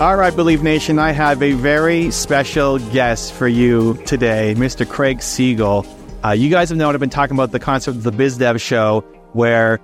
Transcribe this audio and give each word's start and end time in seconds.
All 0.00 0.14
right, 0.14 0.34
Believe 0.34 0.62
Nation, 0.62 1.00
I 1.00 1.10
have 1.10 1.42
a 1.42 1.54
very 1.54 2.12
special 2.12 2.78
guest 2.78 3.32
for 3.32 3.48
you 3.48 4.00
today, 4.06 4.54
Mr. 4.56 4.88
Craig 4.88 5.20
Siegel. 5.20 5.84
Uh, 6.24 6.30
you 6.30 6.50
guys 6.50 6.68
have 6.68 6.78
known 6.78 6.94
I've 6.94 7.00
been 7.00 7.10
talking 7.10 7.36
about 7.36 7.50
the 7.50 7.58
concept 7.58 7.96
of 7.96 8.02
the 8.04 8.12
Biz 8.12 8.38
Dev 8.38 8.60
show, 8.60 9.00
where 9.32 9.80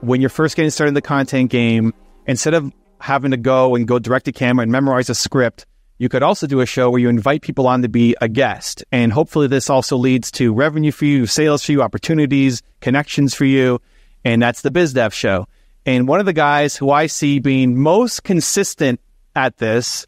when 0.00 0.20
you're 0.20 0.30
first 0.30 0.56
getting 0.56 0.72
started 0.72 0.88
in 0.88 0.94
the 0.94 1.00
content 1.00 1.48
game, 1.48 1.94
instead 2.26 2.54
of 2.54 2.72
having 3.00 3.30
to 3.30 3.36
go 3.36 3.76
and 3.76 3.86
go 3.86 4.00
direct 4.00 4.24
to 4.24 4.32
camera 4.32 4.64
and 4.64 4.72
memorize 4.72 5.08
a 5.08 5.14
script, 5.14 5.64
you 5.96 6.08
could 6.08 6.24
also 6.24 6.48
do 6.48 6.58
a 6.58 6.66
show 6.66 6.90
where 6.90 7.00
you 7.00 7.08
invite 7.08 7.42
people 7.42 7.68
on 7.68 7.82
to 7.82 7.88
be 7.88 8.16
a 8.20 8.28
guest. 8.28 8.82
And 8.90 9.12
hopefully, 9.12 9.46
this 9.46 9.70
also 9.70 9.96
leads 9.96 10.32
to 10.32 10.52
revenue 10.52 10.90
for 10.90 11.04
you, 11.04 11.24
sales 11.26 11.64
for 11.64 11.70
you, 11.70 11.82
opportunities, 11.82 12.62
connections 12.80 13.32
for 13.32 13.44
you. 13.44 13.80
And 14.24 14.42
that's 14.42 14.62
the 14.62 14.72
Biz 14.72 14.94
Dev 14.94 15.14
show. 15.14 15.46
And 15.86 16.08
one 16.08 16.18
of 16.18 16.26
the 16.26 16.32
guys 16.32 16.76
who 16.76 16.90
I 16.90 17.06
see 17.06 17.38
being 17.38 17.78
most 17.78 18.24
consistent 18.24 18.98
at 19.34 19.58
this 19.58 20.06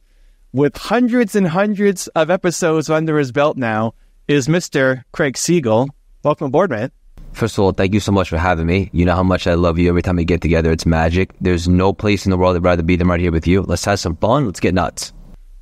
with 0.53 0.77
hundreds 0.77 1.35
and 1.35 1.49
hundreds 1.49 2.07
of 2.09 2.31
episodes 2.31 2.89
under 2.89 3.19
his 3.19 3.33
belt 3.33 3.57
now 3.57 3.95
is 4.29 4.49
Mr. 4.49 5.03
Craig 5.13 5.37
Siegel. 5.37 5.89
Welcome 6.23 6.47
aboard, 6.47 6.71
man. 6.71 6.91
First 7.33 7.59
of 7.59 7.65
all, 7.65 7.73
thank 7.73 7.93
you 7.93 8.01
so 8.01 8.13
much 8.13 8.29
for 8.29 8.39
having 8.39 8.67
me. 8.67 8.89
You 8.93 9.05
know 9.05 9.17
how 9.17 9.25
much 9.25 9.49
I 9.49 9.55
love 9.55 9.79
you. 9.79 9.89
Every 9.89 10.03
time 10.03 10.17
we 10.17 10.25
get 10.25 10.41
together, 10.41 10.71
it's 10.71 10.87
magic. 10.87 11.33
There's 11.41 11.69
no 11.69 11.93
place 11.93 12.25
in 12.25 12.31
the 12.31 12.37
world 12.37 12.55
I'd 12.55 12.63
rather 12.63 12.85
be 12.85 12.95
than 12.95 13.09
right 13.09 13.19
here 13.19 13.33
with 13.33 13.49
you. 13.49 13.63
Let's 13.63 13.85
have 13.87 13.99
some 13.99 14.17
fun. 14.17 14.47
Let's 14.47 14.61
get 14.61 14.73
nuts. 14.73 15.13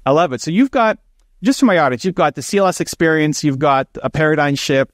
I 0.04 0.10
love 0.10 0.34
it. 0.34 0.42
So 0.42 0.50
you've 0.50 0.70
got, 0.70 0.98
just 1.42 1.60
for 1.60 1.66
my 1.66 1.78
audience, 1.78 2.04
you've 2.04 2.14
got 2.14 2.34
the 2.34 2.42
CLS 2.42 2.80
experience, 2.80 3.42
you've 3.42 3.58
got 3.58 3.88
a 4.02 4.10
paradigm 4.10 4.54
shift. 4.54 4.92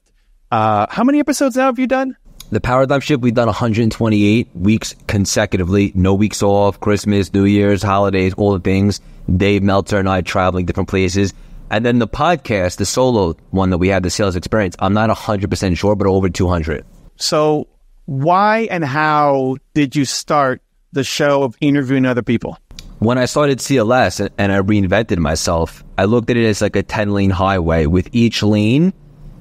Uh, 0.51 0.87
how 0.89 1.03
many 1.03 1.19
episodes 1.19 1.57
now 1.57 1.65
have 1.65 1.77
you 1.77 1.87
done? 1.87 2.15
The 2.51 2.59
paradigm 2.59 2.99
shift, 2.99 3.21
we've 3.21 3.35
done 3.35 3.45
128 3.45 4.49
weeks 4.55 4.95
consecutively, 5.05 5.91
no 5.93 6.15
weeks 6.15 6.41
off, 6.41 6.79
Christmas, 6.79 7.31
New 7.31 7.45
Year's, 7.45 7.83
holidays, 7.83 8.33
all 8.37 8.53
the 8.53 8.59
things. 8.59 9.01
Dave 9.37 9.61
Meltzer 9.61 9.99
and 9.99 10.09
I 10.09 10.21
traveling 10.21 10.65
different 10.65 10.89
places. 10.89 11.31
And 11.69 11.85
then 11.85 11.99
the 11.99 12.07
podcast, 12.07 12.77
the 12.77 12.87
solo 12.87 13.35
one 13.51 13.69
that 13.69 13.77
we 13.77 13.89
had, 13.89 14.01
the 14.01 14.09
sales 14.09 14.35
experience, 14.35 14.75
I'm 14.79 14.95
not 14.95 15.11
100% 15.11 15.77
sure, 15.77 15.95
but 15.95 16.07
over 16.07 16.27
200. 16.27 16.83
So, 17.17 17.67
why 18.05 18.67
and 18.71 18.83
how 18.83 19.57
did 19.75 19.95
you 19.95 20.05
start 20.05 20.63
the 20.91 21.03
show 21.03 21.43
of 21.43 21.55
interviewing 21.61 22.07
other 22.07 22.23
people? 22.23 22.57
When 22.97 23.19
I 23.19 23.25
started 23.25 23.59
CLS 23.59 24.27
and 24.39 24.51
I 24.51 24.59
reinvented 24.61 25.19
myself, 25.19 25.83
I 25.99 26.05
looked 26.05 26.31
at 26.31 26.37
it 26.37 26.45
as 26.47 26.63
like 26.63 26.75
a 26.75 26.81
10 26.81 27.11
lane 27.11 27.29
highway 27.29 27.85
with 27.85 28.09
each 28.11 28.41
lane 28.41 28.91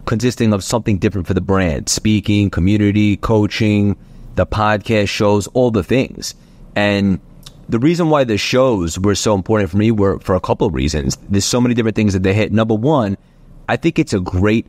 consisting 0.09 0.55
of 0.55 0.65
something 0.65 0.97
different 0.97 1.27
for 1.27 1.35
the 1.35 1.41
brand 1.41 1.87
speaking, 1.89 2.49
community, 2.49 3.19
coaching, 3.19 3.95
the 4.37 4.47
podcast 4.47 5.09
shows, 5.11 5.47
all 5.49 5.71
the 5.71 5.85
things. 5.85 6.35
And 6.75 7.21
the 7.69 7.79
reason 7.79 8.09
why 8.09 8.25
the 8.25 8.39
shows 8.39 8.99
were 8.99 9.15
so 9.15 9.35
important 9.35 9.71
for 9.71 9.77
me 9.77 9.91
were 9.91 10.19
for 10.21 10.35
a 10.35 10.41
couple 10.41 10.67
of 10.67 10.73
reasons. 10.73 11.19
There's 11.29 11.45
so 11.45 11.61
many 11.61 11.75
different 11.75 11.95
things 11.95 12.15
that 12.15 12.23
they 12.23 12.33
hit. 12.33 12.53
Number 12.53 12.75
one, 12.75 13.19
I 13.69 13.77
think 13.77 13.99
it's 13.99 14.15
a 14.15 14.21
great 14.21 14.67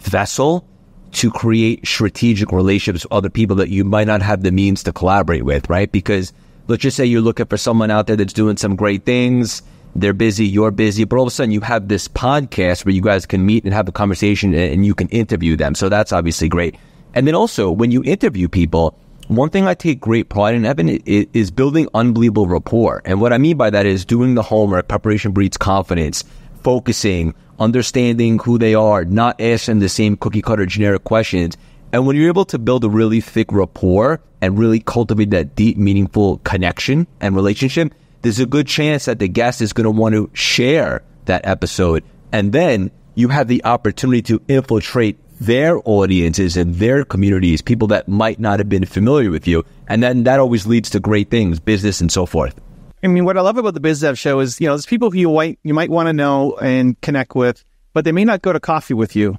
vessel 0.00 0.66
to 1.12 1.30
create 1.30 1.86
strategic 1.86 2.50
relationships 2.50 3.04
with 3.04 3.12
other 3.12 3.30
people 3.30 3.54
that 3.56 3.68
you 3.68 3.84
might 3.84 4.08
not 4.08 4.22
have 4.22 4.42
the 4.42 4.50
means 4.50 4.82
to 4.82 4.92
collaborate 4.92 5.44
with, 5.44 5.70
right? 5.70 5.90
Because 5.92 6.32
let's 6.66 6.82
just 6.82 6.96
say 6.96 7.04
you're 7.04 7.20
looking 7.20 7.46
for 7.46 7.56
someone 7.56 7.92
out 7.92 8.08
there 8.08 8.16
that's 8.16 8.32
doing 8.32 8.56
some 8.56 8.74
great 8.74 9.04
things 9.04 9.62
they're 9.94 10.12
busy, 10.12 10.46
you're 10.46 10.70
busy, 10.70 11.04
but 11.04 11.16
all 11.16 11.22
of 11.22 11.28
a 11.28 11.30
sudden 11.30 11.50
you 11.50 11.60
have 11.60 11.88
this 11.88 12.08
podcast 12.08 12.84
where 12.84 12.94
you 12.94 13.02
guys 13.02 13.26
can 13.26 13.44
meet 13.44 13.64
and 13.64 13.74
have 13.74 13.88
a 13.88 13.92
conversation 13.92 14.54
and 14.54 14.86
you 14.86 14.94
can 14.94 15.08
interview 15.08 15.56
them. 15.56 15.74
So 15.74 15.88
that's 15.88 16.12
obviously 16.12 16.48
great. 16.48 16.76
And 17.14 17.26
then 17.26 17.34
also 17.34 17.70
when 17.70 17.90
you 17.90 18.02
interview 18.04 18.48
people, 18.48 18.96
one 19.28 19.50
thing 19.50 19.66
I 19.66 19.74
take 19.74 20.00
great 20.00 20.28
pride 20.28 20.54
in, 20.54 20.64
Evan, 20.64 20.88
is 20.88 21.50
building 21.50 21.88
unbelievable 21.94 22.48
rapport. 22.48 23.02
And 23.04 23.20
what 23.20 23.32
I 23.32 23.38
mean 23.38 23.56
by 23.56 23.70
that 23.70 23.86
is 23.86 24.04
doing 24.04 24.34
the 24.34 24.42
homework, 24.42 24.88
preparation 24.88 25.32
breeds 25.32 25.56
confidence, 25.56 26.24
focusing, 26.62 27.34
understanding 27.58 28.38
who 28.38 28.58
they 28.58 28.74
are, 28.74 29.04
not 29.04 29.40
asking 29.40 29.78
the 29.78 29.88
same 29.88 30.16
cookie 30.16 30.42
cutter 30.42 30.66
generic 30.66 31.04
questions. 31.04 31.56
And 31.92 32.06
when 32.06 32.16
you're 32.16 32.28
able 32.28 32.44
to 32.46 32.58
build 32.58 32.84
a 32.84 32.88
really 32.88 33.20
thick 33.20 33.52
rapport 33.52 34.20
and 34.40 34.58
really 34.58 34.80
cultivate 34.80 35.30
that 35.30 35.54
deep, 35.54 35.76
meaningful 35.76 36.38
connection 36.38 37.06
and 37.20 37.36
relationship, 37.36 37.92
there's 38.22 38.40
a 38.40 38.46
good 38.46 38.66
chance 38.66 39.06
that 39.06 39.18
the 39.18 39.28
guest 39.28 39.60
is 39.60 39.72
going 39.72 39.84
to 39.84 39.90
want 39.90 40.14
to 40.14 40.30
share 40.34 41.02
that 41.26 41.46
episode. 41.46 42.04
And 42.32 42.52
then 42.52 42.90
you 43.14 43.28
have 43.28 43.48
the 43.48 43.64
opportunity 43.64 44.22
to 44.22 44.42
infiltrate 44.48 45.18
their 45.40 45.80
audiences 45.86 46.56
and 46.56 46.74
their 46.74 47.04
communities, 47.04 47.62
people 47.62 47.88
that 47.88 48.08
might 48.08 48.38
not 48.38 48.60
have 48.60 48.68
been 48.68 48.84
familiar 48.84 49.30
with 49.30 49.48
you. 49.48 49.64
And 49.88 50.02
then 50.02 50.24
that 50.24 50.38
always 50.38 50.66
leads 50.66 50.90
to 50.90 51.00
great 51.00 51.30
things, 51.30 51.58
business 51.58 52.00
and 52.00 52.12
so 52.12 52.26
forth. 52.26 52.60
I 53.02 53.06
mean, 53.06 53.24
what 53.24 53.38
I 53.38 53.40
love 53.40 53.56
about 53.56 53.72
the 53.72 53.80
BizDev 53.80 54.18
show 54.18 54.40
is, 54.40 54.60
you 54.60 54.66
know, 54.66 54.74
there's 54.74 54.84
people 54.84 55.10
who 55.10 55.18
you 55.18 55.32
might, 55.32 55.58
you 55.62 55.72
might 55.72 55.88
want 55.88 56.08
to 56.08 56.12
know 56.12 56.56
and 56.56 57.00
connect 57.00 57.34
with, 57.34 57.64
but 57.94 58.04
they 58.04 58.12
may 58.12 58.26
not 58.26 58.42
go 58.42 58.52
to 58.52 58.60
coffee 58.60 58.92
with 58.92 59.16
you, 59.16 59.38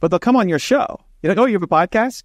but 0.00 0.10
they'll 0.10 0.18
come 0.18 0.36
on 0.36 0.48
your 0.48 0.58
show. 0.58 0.98
You're 1.22 1.34
like, 1.34 1.38
oh, 1.38 1.44
you 1.44 1.54
have 1.54 1.62
a 1.62 1.66
podcast? 1.66 2.22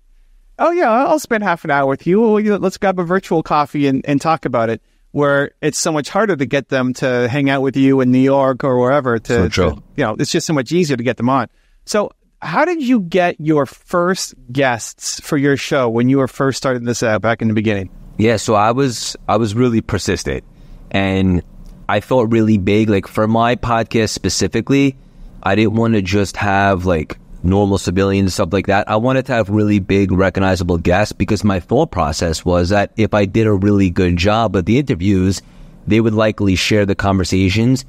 Oh, 0.58 0.72
yeah, 0.72 0.90
I'll 0.90 1.20
spend 1.20 1.44
half 1.44 1.66
an 1.66 1.72
hour 1.72 1.86
with 1.86 2.08
you. 2.08 2.40
let's 2.58 2.78
grab 2.78 2.98
a 2.98 3.04
virtual 3.04 3.44
coffee 3.44 3.88
and, 3.88 4.06
and 4.06 4.22
talk 4.22 4.46
about 4.46 4.70
it 4.70 4.82
where 5.16 5.52
it's 5.62 5.78
so 5.78 5.94
much 5.94 6.10
harder 6.10 6.36
to 6.36 6.46
get 6.46 6.68
them 6.68 6.92
to 6.92 7.30
hang 7.30 7.50
out 7.50 7.62
with 7.62 7.78
you 7.78 8.02
in 8.02 8.12
New 8.12 8.20
York 8.20 8.66
or 8.66 8.78
wherever. 8.78 9.18
To, 9.18 9.50
so 9.50 9.50
to, 9.50 9.84
you 9.96 10.04
know, 10.04 10.18
it's 10.20 10.30
just 10.30 10.46
so 10.46 10.52
much 10.52 10.74
easier 10.74 10.98
to 10.98 11.04
get 11.04 11.16
them 11.16 11.30
on. 11.30 11.48
So, 11.86 12.12
how 12.42 12.66
did 12.66 12.84
you 12.84 13.00
get 13.00 13.40
your 13.40 13.66
first 13.66 14.36
guests 14.52 15.22
for 15.22 15.38
your 15.38 15.56
show 15.56 15.88
when 15.88 16.10
you 16.10 16.18
were 16.18 16.28
first 16.28 16.58
starting 16.58 16.84
this 16.84 17.02
out 17.02 17.22
back 17.22 17.42
in 17.42 17.48
the 17.48 17.54
beginning? 17.54 17.90
Yeah, 18.18 18.36
so 18.36 18.56
I 18.56 18.72
was 18.72 19.16
I 19.30 19.38
was 19.38 19.56
really 19.56 19.80
persistent, 19.80 20.44
and 20.92 21.42
I 21.88 22.02
thought 22.02 22.30
really 22.30 22.58
big. 22.58 22.90
Like 22.90 23.08
for 23.08 23.26
my 23.26 23.56
podcast 23.56 24.10
specifically, 24.10 24.98
I 25.44 25.56
didn't 25.56 25.76
want 25.76 25.94
to 25.94 26.02
just 26.02 26.36
have 26.36 26.86
like 26.86 27.18
normal 27.46 27.78
civilians, 27.78 28.34
stuff 28.34 28.52
like 28.52 28.68
that. 28.68 28.90
I 28.90 28.96
wanted 28.96 29.26
to 29.28 29.34
have 29.34 29.50
really 29.50 29.80
big, 29.80 30.12
recognizable 30.12 30.78
guests 30.78 31.14
because 31.14 31.44
my 31.44 31.60
thought 31.60 31.92
process 31.92 32.44
was 32.44 32.70
that 32.70 32.92
if 32.98 33.14
I 33.14 33.26
did 33.26 33.48
a 33.48 33.54
really 33.54 33.90
good 33.90 34.18
job 34.18 34.56
of 34.56 34.66
the 34.66 34.80
interviews, 34.80 35.42
they 35.88 36.02
would 36.02 36.14
likely 36.14 36.56
share 36.56 36.86
the 36.86 36.96
conversations, 36.96 37.86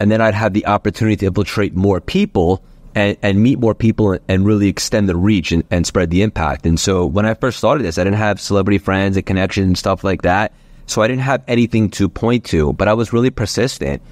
and 0.00 0.10
then 0.10 0.20
I'd 0.20 0.34
have 0.34 0.52
the 0.52 0.66
opportunity 0.66 1.16
to 1.16 1.26
infiltrate 1.26 1.74
more 1.74 2.00
people 2.00 2.62
and, 2.94 3.16
and 3.22 3.42
meet 3.42 3.58
more 3.58 3.74
people 3.74 4.18
and 4.28 4.46
really 4.46 4.68
extend 4.68 5.08
the 5.08 5.16
reach 5.16 5.52
and, 5.52 5.64
and 5.70 5.86
spread 5.86 6.10
the 6.10 6.22
impact. 6.22 6.66
And 6.66 6.78
so 6.78 7.06
when 7.06 7.26
I 7.26 7.34
first 7.34 7.58
started 7.58 7.84
this, 7.84 7.98
I 7.98 8.04
didn't 8.04 8.18
have 8.18 8.40
celebrity 8.40 8.78
friends 8.78 9.16
and 9.16 9.26
connections 9.26 9.66
and 9.66 9.78
stuff 9.78 10.04
like 10.04 10.22
that. 10.22 10.52
So 10.86 11.02
I 11.02 11.08
didn't 11.08 11.22
have 11.22 11.42
anything 11.46 11.90
to 11.90 12.08
point 12.08 12.44
to, 12.46 12.72
but 12.72 12.88
I 12.88 12.94
was 12.94 13.12
really 13.12 13.30
persistent. 13.30 14.02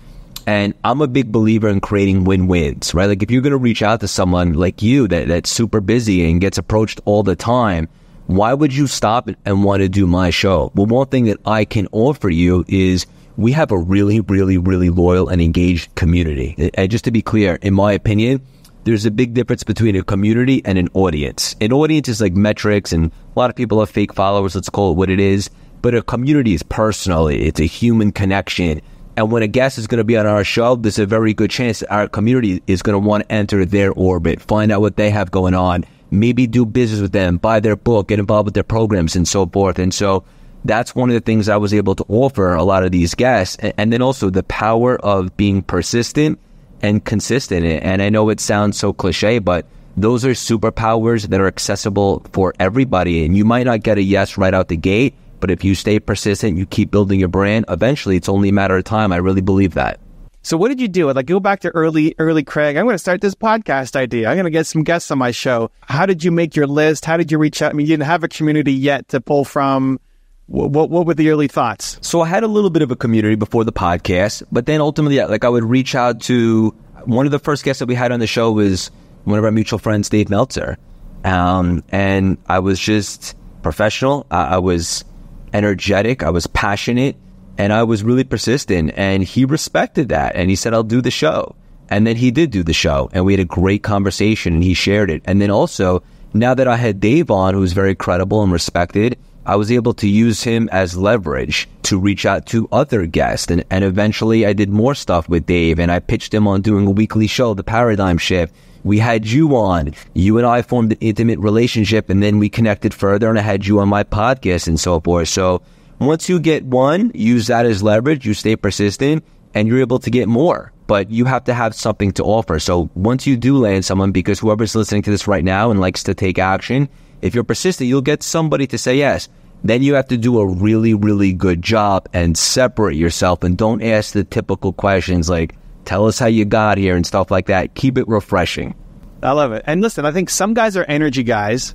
And 0.48 0.72
I'm 0.82 1.02
a 1.02 1.06
big 1.06 1.30
believer 1.30 1.68
in 1.68 1.78
creating 1.78 2.24
win-wins, 2.24 2.94
right? 2.94 3.04
Like 3.04 3.22
if 3.22 3.30
you're 3.30 3.42
going 3.42 3.50
to 3.50 3.58
reach 3.58 3.82
out 3.82 4.00
to 4.00 4.08
someone 4.08 4.54
like 4.54 4.80
you 4.80 5.06
that, 5.08 5.28
that's 5.28 5.50
super 5.50 5.82
busy 5.82 6.26
and 6.26 6.40
gets 6.40 6.56
approached 6.56 7.02
all 7.04 7.22
the 7.22 7.36
time, 7.36 7.86
why 8.28 8.54
would 8.54 8.74
you 8.74 8.86
stop 8.86 9.28
and 9.44 9.62
want 9.62 9.82
to 9.82 9.90
do 9.90 10.06
my 10.06 10.30
show? 10.30 10.72
Well, 10.74 10.86
one 10.86 11.08
thing 11.08 11.26
that 11.26 11.36
I 11.44 11.66
can 11.66 11.86
offer 11.92 12.30
you 12.30 12.64
is 12.66 13.04
we 13.36 13.52
have 13.52 13.70
a 13.70 13.76
really, 13.76 14.20
really, 14.20 14.56
really 14.56 14.88
loyal 14.88 15.28
and 15.28 15.42
engaged 15.42 15.94
community. 15.96 16.72
And 16.72 16.90
just 16.90 17.04
to 17.04 17.10
be 17.10 17.20
clear, 17.20 17.56
in 17.56 17.74
my 17.74 17.92
opinion, 17.92 18.40
there's 18.84 19.04
a 19.04 19.10
big 19.10 19.34
difference 19.34 19.64
between 19.64 19.96
a 19.96 20.02
community 20.02 20.62
and 20.64 20.78
an 20.78 20.88
audience. 20.94 21.56
An 21.60 21.74
audience 21.74 22.08
is 22.08 22.22
like 22.22 22.32
metrics 22.32 22.90
and 22.90 23.12
a 23.12 23.38
lot 23.38 23.50
of 23.50 23.56
people 23.56 23.80
have 23.80 23.90
fake 23.90 24.14
followers. 24.14 24.54
Let's 24.54 24.70
call 24.70 24.92
it 24.92 24.94
what 24.94 25.10
it 25.10 25.20
is. 25.20 25.50
But 25.82 25.94
a 25.94 26.00
community 26.00 26.54
is 26.54 26.62
personal. 26.62 27.28
It's 27.28 27.60
a 27.60 27.66
human 27.66 28.12
connection. 28.12 28.80
And 29.18 29.32
when 29.32 29.42
a 29.42 29.48
guest 29.48 29.78
is 29.78 29.88
going 29.88 29.98
to 29.98 30.04
be 30.04 30.16
on 30.16 30.26
our 30.26 30.44
show, 30.44 30.76
there's 30.76 31.00
a 31.00 31.04
very 31.04 31.34
good 31.34 31.50
chance 31.50 31.82
our 31.82 32.06
community 32.06 32.62
is 32.68 32.82
going 32.82 32.94
to 32.94 33.04
want 33.04 33.24
to 33.24 33.32
enter 33.32 33.64
their 33.64 33.90
orbit, 33.90 34.40
find 34.40 34.70
out 34.70 34.80
what 34.80 34.94
they 34.94 35.10
have 35.10 35.32
going 35.32 35.54
on, 35.54 35.84
maybe 36.12 36.46
do 36.46 36.64
business 36.64 37.00
with 37.00 37.10
them, 37.10 37.36
buy 37.36 37.58
their 37.58 37.74
book, 37.74 38.06
get 38.06 38.20
involved 38.20 38.44
with 38.44 38.54
their 38.54 38.62
programs, 38.62 39.16
and 39.16 39.26
so 39.26 39.44
forth. 39.44 39.80
And 39.80 39.92
so 39.92 40.22
that's 40.64 40.94
one 40.94 41.10
of 41.10 41.14
the 41.14 41.20
things 41.20 41.48
I 41.48 41.56
was 41.56 41.74
able 41.74 41.96
to 41.96 42.04
offer 42.06 42.54
a 42.54 42.62
lot 42.62 42.84
of 42.84 42.92
these 42.92 43.16
guests. 43.16 43.56
And 43.56 43.92
then 43.92 44.02
also 44.02 44.30
the 44.30 44.44
power 44.44 44.96
of 45.00 45.36
being 45.36 45.62
persistent 45.62 46.38
and 46.80 47.04
consistent. 47.04 47.66
And 47.66 48.00
I 48.00 48.10
know 48.10 48.28
it 48.28 48.38
sounds 48.38 48.78
so 48.78 48.92
cliche, 48.92 49.40
but 49.40 49.66
those 49.96 50.24
are 50.24 50.30
superpowers 50.30 51.26
that 51.30 51.40
are 51.40 51.48
accessible 51.48 52.24
for 52.32 52.54
everybody. 52.60 53.24
And 53.24 53.36
you 53.36 53.44
might 53.44 53.66
not 53.66 53.82
get 53.82 53.98
a 53.98 54.02
yes 54.02 54.38
right 54.38 54.54
out 54.54 54.68
the 54.68 54.76
gate, 54.76 55.16
but 55.40 55.50
if 55.50 55.64
you 55.64 55.74
stay 55.74 55.98
persistent, 55.98 56.56
you 56.56 56.66
keep 56.66 56.90
building 56.90 57.20
your 57.20 57.28
brand, 57.28 57.64
eventually 57.68 58.16
it's 58.16 58.28
only 58.28 58.50
a 58.50 58.52
matter 58.52 58.76
of 58.76 58.84
time. 58.84 59.12
I 59.12 59.16
really 59.16 59.40
believe 59.40 59.74
that. 59.74 60.00
So 60.42 60.56
what 60.56 60.68
did 60.68 60.80
you 60.80 60.88
do? 60.88 61.12
Like 61.12 61.26
go 61.26 61.40
back 61.40 61.60
to 61.60 61.68
early, 61.70 62.14
early 62.18 62.42
Craig. 62.42 62.76
I'm 62.76 62.86
going 62.86 62.94
to 62.94 62.98
start 62.98 63.20
this 63.20 63.34
podcast 63.34 63.96
idea. 63.96 64.28
I'm 64.28 64.36
going 64.36 64.44
to 64.44 64.50
get 64.50 64.66
some 64.66 64.82
guests 64.82 65.10
on 65.10 65.18
my 65.18 65.30
show. 65.30 65.70
How 65.82 66.06
did 66.06 66.24
you 66.24 66.30
make 66.30 66.56
your 66.56 66.66
list? 66.66 67.04
How 67.04 67.16
did 67.16 67.30
you 67.30 67.38
reach 67.38 67.60
out? 67.60 67.72
I 67.72 67.74
mean, 67.74 67.86
you 67.86 67.92
didn't 67.92 68.06
have 68.06 68.24
a 68.24 68.28
community 68.28 68.72
yet 68.72 69.08
to 69.08 69.20
pull 69.20 69.44
from. 69.44 70.00
What, 70.46 70.70
what, 70.70 70.88
what 70.88 71.06
were 71.06 71.12
the 71.12 71.28
early 71.28 71.48
thoughts? 71.48 71.98
So 72.00 72.22
I 72.22 72.28
had 72.28 72.42
a 72.44 72.46
little 72.46 72.70
bit 72.70 72.80
of 72.80 72.90
a 72.90 72.96
community 72.96 73.34
before 73.34 73.64
the 73.64 73.72
podcast, 73.72 74.42
but 74.50 74.64
then 74.64 74.80
ultimately, 74.80 75.22
like 75.22 75.44
I 75.44 75.50
would 75.50 75.64
reach 75.64 75.94
out 75.94 76.22
to 76.22 76.74
one 77.04 77.26
of 77.26 77.32
the 77.32 77.38
first 77.38 77.64
guests 77.64 77.80
that 77.80 77.86
we 77.86 77.94
had 77.94 78.12
on 78.12 78.20
the 78.20 78.26
show 78.26 78.50
was 78.50 78.90
one 79.24 79.38
of 79.38 79.44
our 79.44 79.50
mutual 79.50 79.78
friends, 79.78 80.08
Dave 80.08 80.30
Meltzer. 80.30 80.78
Um, 81.24 81.84
and 81.90 82.38
I 82.46 82.60
was 82.60 82.80
just 82.80 83.36
professional. 83.62 84.26
I, 84.30 84.44
I 84.44 84.58
was 84.58 85.04
energetic. 85.52 86.22
I 86.22 86.30
was 86.30 86.46
passionate 86.46 87.16
and 87.56 87.72
I 87.72 87.82
was 87.82 88.04
really 88.04 88.24
persistent 88.24 88.92
and 88.96 89.22
he 89.22 89.44
respected 89.44 90.10
that. 90.10 90.36
And 90.36 90.50
he 90.50 90.56
said, 90.56 90.74
I'll 90.74 90.82
do 90.82 91.02
the 91.02 91.10
show. 91.10 91.54
And 91.90 92.06
then 92.06 92.16
he 92.16 92.30
did 92.30 92.50
do 92.50 92.62
the 92.62 92.72
show 92.72 93.10
and 93.12 93.24
we 93.24 93.32
had 93.32 93.40
a 93.40 93.44
great 93.44 93.82
conversation 93.82 94.54
and 94.54 94.64
he 94.64 94.74
shared 94.74 95.10
it. 95.10 95.22
And 95.24 95.40
then 95.40 95.50
also, 95.50 96.02
now 96.34 96.54
that 96.54 96.68
I 96.68 96.76
had 96.76 97.00
Dave 97.00 97.30
on, 97.30 97.54
who's 97.54 97.72
very 97.72 97.94
credible 97.94 98.42
and 98.42 98.52
respected, 98.52 99.18
I 99.46 99.56
was 99.56 99.72
able 99.72 99.94
to 99.94 100.06
use 100.06 100.42
him 100.42 100.68
as 100.70 100.96
leverage 100.96 101.68
to 101.84 101.98
reach 101.98 102.26
out 102.26 102.44
to 102.48 102.68
other 102.70 103.06
guests. 103.06 103.50
And, 103.50 103.64
and 103.70 103.82
eventually 103.82 104.44
I 104.44 104.52
did 104.52 104.68
more 104.68 104.94
stuff 104.94 105.26
with 105.26 105.46
Dave 105.46 105.78
and 105.78 105.90
I 105.90 106.00
pitched 106.00 106.34
him 106.34 106.46
on 106.46 106.60
doing 106.60 106.86
a 106.86 106.90
weekly 106.90 107.26
show, 107.26 107.54
The 107.54 107.64
Paradigm 107.64 108.18
Shift. 108.18 108.54
We 108.84 108.98
had 108.98 109.26
you 109.26 109.56
on. 109.56 109.94
You 110.14 110.38
and 110.38 110.46
I 110.46 110.62
formed 110.62 110.92
an 110.92 110.98
intimate 111.00 111.38
relationship 111.38 112.10
and 112.10 112.22
then 112.22 112.38
we 112.38 112.48
connected 112.48 112.94
further 112.94 113.28
and 113.28 113.38
I 113.38 113.42
had 113.42 113.66
you 113.66 113.80
on 113.80 113.88
my 113.88 114.04
podcast 114.04 114.68
and 114.68 114.78
so 114.78 115.00
forth. 115.00 115.28
So 115.28 115.62
once 116.00 116.28
you 116.28 116.38
get 116.38 116.64
one, 116.64 117.10
use 117.14 117.48
that 117.48 117.66
as 117.66 117.82
leverage, 117.82 118.24
you 118.24 118.32
stay 118.34 118.54
persistent, 118.54 119.24
and 119.54 119.66
you're 119.66 119.80
able 119.80 119.98
to 119.98 120.10
get 120.10 120.28
more. 120.28 120.72
But 120.86 121.10
you 121.10 121.24
have 121.24 121.44
to 121.44 121.54
have 121.54 121.74
something 121.74 122.12
to 122.12 122.24
offer. 122.24 122.58
So 122.60 122.88
once 122.94 123.26
you 123.26 123.36
do 123.36 123.58
land 123.58 123.84
someone, 123.84 124.12
because 124.12 124.38
whoever's 124.38 124.74
listening 124.74 125.02
to 125.02 125.10
this 125.10 125.26
right 125.26 125.44
now 125.44 125.70
and 125.70 125.80
likes 125.80 126.04
to 126.04 126.14
take 126.14 126.38
action, 126.38 126.88
if 127.20 127.34
you're 127.34 127.44
persistent, 127.44 127.88
you'll 127.88 128.00
get 128.00 128.22
somebody 128.22 128.66
to 128.68 128.78
say 128.78 128.96
yes. 128.96 129.28
Then 129.64 129.82
you 129.82 129.94
have 129.94 130.06
to 130.08 130.16
do 130.16 130.38
a 130.38 130.46
really, 130.46 130.94
really 130.94 131.32
good 131.32 131.62
job 131.62 132.08
and 132.12 132.38
separate 132.38 132.96
yourself 132.96 133.42
and 133.42 133.56
don't 133.56 133.82
ask 133.82 134.12
the 134.12 134.22
typical 134.22 134.72
questions 134.72 135.28
like, 135.28 135.56
tell 135.88 136.06
us 136.06 136.18
how 136.18 136.26
you 136.26 136.44
got 136.44 136.78
here 136.78 136.94
and 136.94 137.06
stuff 137.06 137.30
like 137.30 137.46
that. 137.46 137.74
Keep 137.74 137.98
it 137.98 138.06
refreshing. 138.06 138.74
I 139.22 139.32
love 139.32 139.52
it. 139.52 139.64
And 139.66 139.80
listen, 139.80 140.04
I 140.04 140.12
think 140.12 140.30
some 140.30 140.54
guys 140.54 140.76
are 140.76 140.84
energy 140.84 141.22
guys 141.22 141.74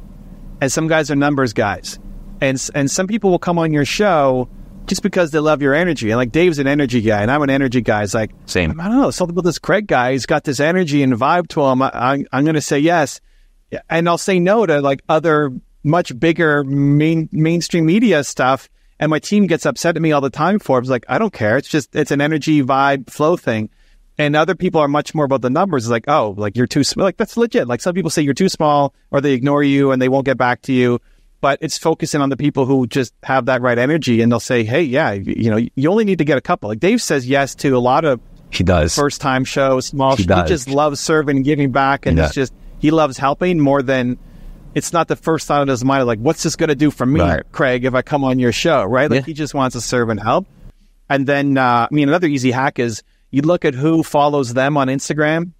and 0.61 0.71
some 0.71 0.87
guys 0.87 1.11
are 1.11 1.15
numbers 1.15 1.51
guys 1.51 1.99
and 2.43 2.69
and 2.75 2.91
some 2.91 3.07
people 3.07 3.31
will 3.31 3.39
come 3.39 3.57
on 3.57 3.71
your 3.71 3.85
show 3.85 4.49
just 4.85 5.01
because 5.01 5.31
they 5.31 5.39
love 5.39 5.61
your 5.61 5.73
energy. 5.73 6.11
And 6.11 6.17
like 6.17 6.31
Dave's 6.31 6.59
an 6.59 6.67
energy 6.67 7.01
guy, 7.01 7.21
and 7.21 7.31
I'm 7.31 7.41
an 7.41 7.49
energy 7.49 7.81
guy. 7.81 8.03
It's 8.03 8.13
like 8.13 8.31
same. 8.45 8.79
I 8.79 8.89
don't 8.89 9.01
know 9.01 9.11
something 9.11 9.33
about 9.33 9.45
this 9.45 9.59
Craig 9.59 9.87
guy. 9.87 10.11
He's 10.11 10.25
got 10.25 10.43
this 10.43 10.59
energy 10.59 11.03
and 11.03 11.13
vibe 11.13 11.47
to 11.49 11.61
him. 11.61 11.81
I, 11.81 11.91
I, 11.93 12.25
I'm 12.33 12.43
going 12.43 12.55
to 12.55 12.61
say 12.61 12.79
yes, 12.79 13.21
and 13.89 14.09
I'll 14.09 14.17
say 14.17 14.39
no 14.39 14.65
to 14.65 14.81
like 14.81 15.01
other 15.07 15.51
much 15.83 16.17
bigger 16.19 16.63
main 16.65 17.29
mainstream 17.31 17.85
media 17.85 18.23
stuff. 18.23 18.69
And 18.99 19.09
my 19.09 19.19
team 19.19 19.47
gets 19.47 19.65
upset 19.65 19.95
at 19.95 20.01
me 20.01 20.11
all 20.11 20.21
the 20.21 20.29
time 20.29 20.59
for 20.59 20.77
it. 20.77 20.81
It's 20.81 20.89
like 20.89 21.05
I 21.07 21.17
don't 21.17 21.33
care. 21.33 21.57
It's 21.57 21.69
just 21.69 21.95
it's 21.95 22.11
an 22.11 22.19
energy 22.19 22.61
vibe 22.61 23.09
flow 23.09 23.37
thing. 23.37 23.69
And 24.17 24.35
other 24.35 24.55
people 24.55 24.79
are 24.79 24.87
much 24.87 25.15
more 25.15 25.25
about 25.25 25.41
the 25.41 25.49
numbers. 25.49 25.85
It's 25.85 25.91
like, 25.91 26.07
oh, 26.07 26.35
like 26.37 26.55
you're 26.55 26.67
too 26.67 26.83
small. 26.83 27.05
Like 27.05 27.17
that's 27.17 27.35
legit. 27.35 27.67
Like 27.67 27.81
some 27.81 27.95
people 27.95 28.11
say 28.11 28.21
you're 28.21 28.33
too 28.33 28.49
small, 28.49 28.93
or 29.09 29.21
they 29.21 29.33
ignore 29.33 29.63
you 29.63 29.91
and 29.91 30.01
they 30.01 30.09
won't 30.09 30.25
get 30.25 30.37
back 30.37 30.61
to 30.63 30.73
you 30.73 30.99
but 31.43 31.57
it's 31.59 31.77
focusing 31.77 32.21
on 32.21 32.29
the 32.29 32.37
people 32.37 32.65
who 32.65 32.87
just 32.87 33.13
have 33.21 33.47
that 33.47 33.61
right 33.61 33.77
energy 33.77 34.21
and 34.21 34.31
they'll 34.31 34.39
say, 34.39 34.63
hey, 34.63 34.81
yeah, 34.81 35.11
you 35.11 35.51
know, 35.51 35.57
you 35.75 35.91
only 35.91 36.05
need 36.05 36.19
to 36.19 36.23
get 36.23 36.37
a 36.37 36.41
couple. 36.41 36.69
Like 36.69 36.79
Dave 36.79 37.01
says 37.01 37.27
yes 37.27 37.53
to 37.55 37.75
a 37.75 37.79
lot 37.79 38.05
of 38.05 38.21
he 38.49 38.63
does 38.63 38.95
first 38.95 39.19
time 39.19 39.43
shows, 39.43 39.87
small. 39.87 40.15
He, 40.15 40.23
he 40.23 40.43
just 40.43 40.69
loves 40.69 41.01
serving 41.01 41.35
and 41.35 41.45
giving 41.45 41.73
back, 41.73 42.05
and 42.05 42.17
it's 42.17 42.33
just 42.33 42.53
he 42.79 42.91
loves 42.91 43.17
helping 43.17 43.59
more 43.59 43.81
than 43.81 44.17
it's 44.73 44.93
not 44.93 45.09
the 45.09 45.17
first 45.17 45.45
thought 45.45 45.61
in 45.61 45.67
his 45.67 45.83
mind. 45.83 46.05
Like, 46.07 46.19
what's 46.19 46.43
this 46.43 46.55
going 46.55 46.69
to 46.69 46.75
do 46.75 46.91
for 46.91 47.05
me, 47.05 47.19
right. 47.19 47.43
Craig, 47.51 47.83
if 47.83 47.93
I 47.93 48.03
come 48.03 48.23
on 48.23 48.39
your 48.39 48.53
show? 48.53 48.85
Right? 48.85 49.09
Like 49.09 49.21
yeah. 49.21 49.25
he 49.25 49.33
just 49.33 49.53
wants 49.53 49.73
to 49.73 49.81
serve 49.81 50.07
and 50.09 50.19
help. 50.21 50.47
And 51.09 51.27
then, 51.27 51.57
uh, 51.57 51.87
I 51.91 51.93
mean, 51.93 52.07
another 52.07 52.27
easy 52.27 52.51
hack 52.51 52.79
is 52.79 53.03
you 53.33 53.41
look 53.41 53.65
at 53.65 53.73
who 53.73 54.03
follows 54.03 54.53
them 54.53 54.77
on 54.77 54.87
Instagram, 54.87 55.51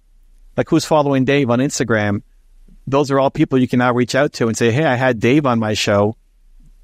like 0.56 0.68
who's 0.70 0.84
following 0.84 1.24
Dave 1.24 1.50
on 1.50 1.58
Instagram 1.58 2.22
those 2.86 3.10
are 3.10 3.18
all 3.18 3.30
people 3.30 3.58
you 3.58 3.68
can 3.68 3.78
now 3.78 3.92
reach 3.92 4.14
out 4.14 4.32
to 4.34 4.48
and 4.48 4.56
say, 4.56 4.70
Hey, 4.70 4.84
I 4.84 4.94
had 4.94 5.20
Dave 5.20 5.46
on 5.46 5.58
my 5.58 5.74
show. 5.74 6.16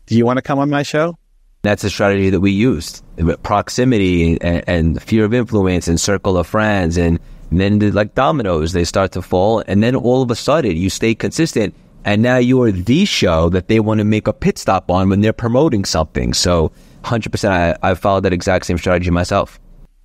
Do 0.06 0.16
you 0.16 0.24
want 0.24 0.38
to 0.38 0.42
come 0.42 0.58
on 0.58 0.70
my 0.70 0.82
show? 0.82 1.16
That's 1.62 1.84
a 1.84 1.90
strategy 1.90 2.30
that 2.30 2.40
we 2.40 2.52
used 2.52 3.04
proximity 3.42 4.40
and, 4.40 4.64
and 4.66 5.02
fear 5.02 5.24
of 5.24 5.34
influence 5.34 5.88
and 5.88 6.00
circle 6.00 6.38
of 6.38 6.46
friends. 6.46 6.96
And, 6.96 7.20
and 7.50 7.60
then, 7.60 7.78
the, 7.78 7.90
like 7.90 8.14
dominoes, 8.14 8.72
they 8.72 8.84
start 8.84 9.12
to 9.12 9.22
fall. 9.22 9.62
And 9.66 9.82
then 9.82 9.94
all 9.94 10.22
of 10.22 10.30
a 10.30 10.34
sudden, 10.34 10.76
you 10.76 10.88
stay 10.88 11.14
consistent. 11.14 11.74
And 12.02 12.22
now 12.22 12.38
you 12.38 12.62
are 12.62 12.72
the 12.72 13.04
show 13.04 13.50
that 13.50 13.68
they 13.68 13.78
want 13.78 13.98
to 13.98 14.04
make 14.04 14.26
a 14.26 14.32
pit 14.32 14.56
stop 14.56 14.90
on 14.90 15.10
when 15.10 15.20
they're 15.20 15.34
promoting 15.34 15.84
something. 15.84 16.32
So, 16.32 16.72
100%, 17.04 17.50
I, 17.50 17.76
I 17.82 17.94
followed 17.94 18.22
that 18.22 18.32
exact 18.32 18.64
same 18.64 18.78
strategy 18.78 19.10
myself. 19.10 19.60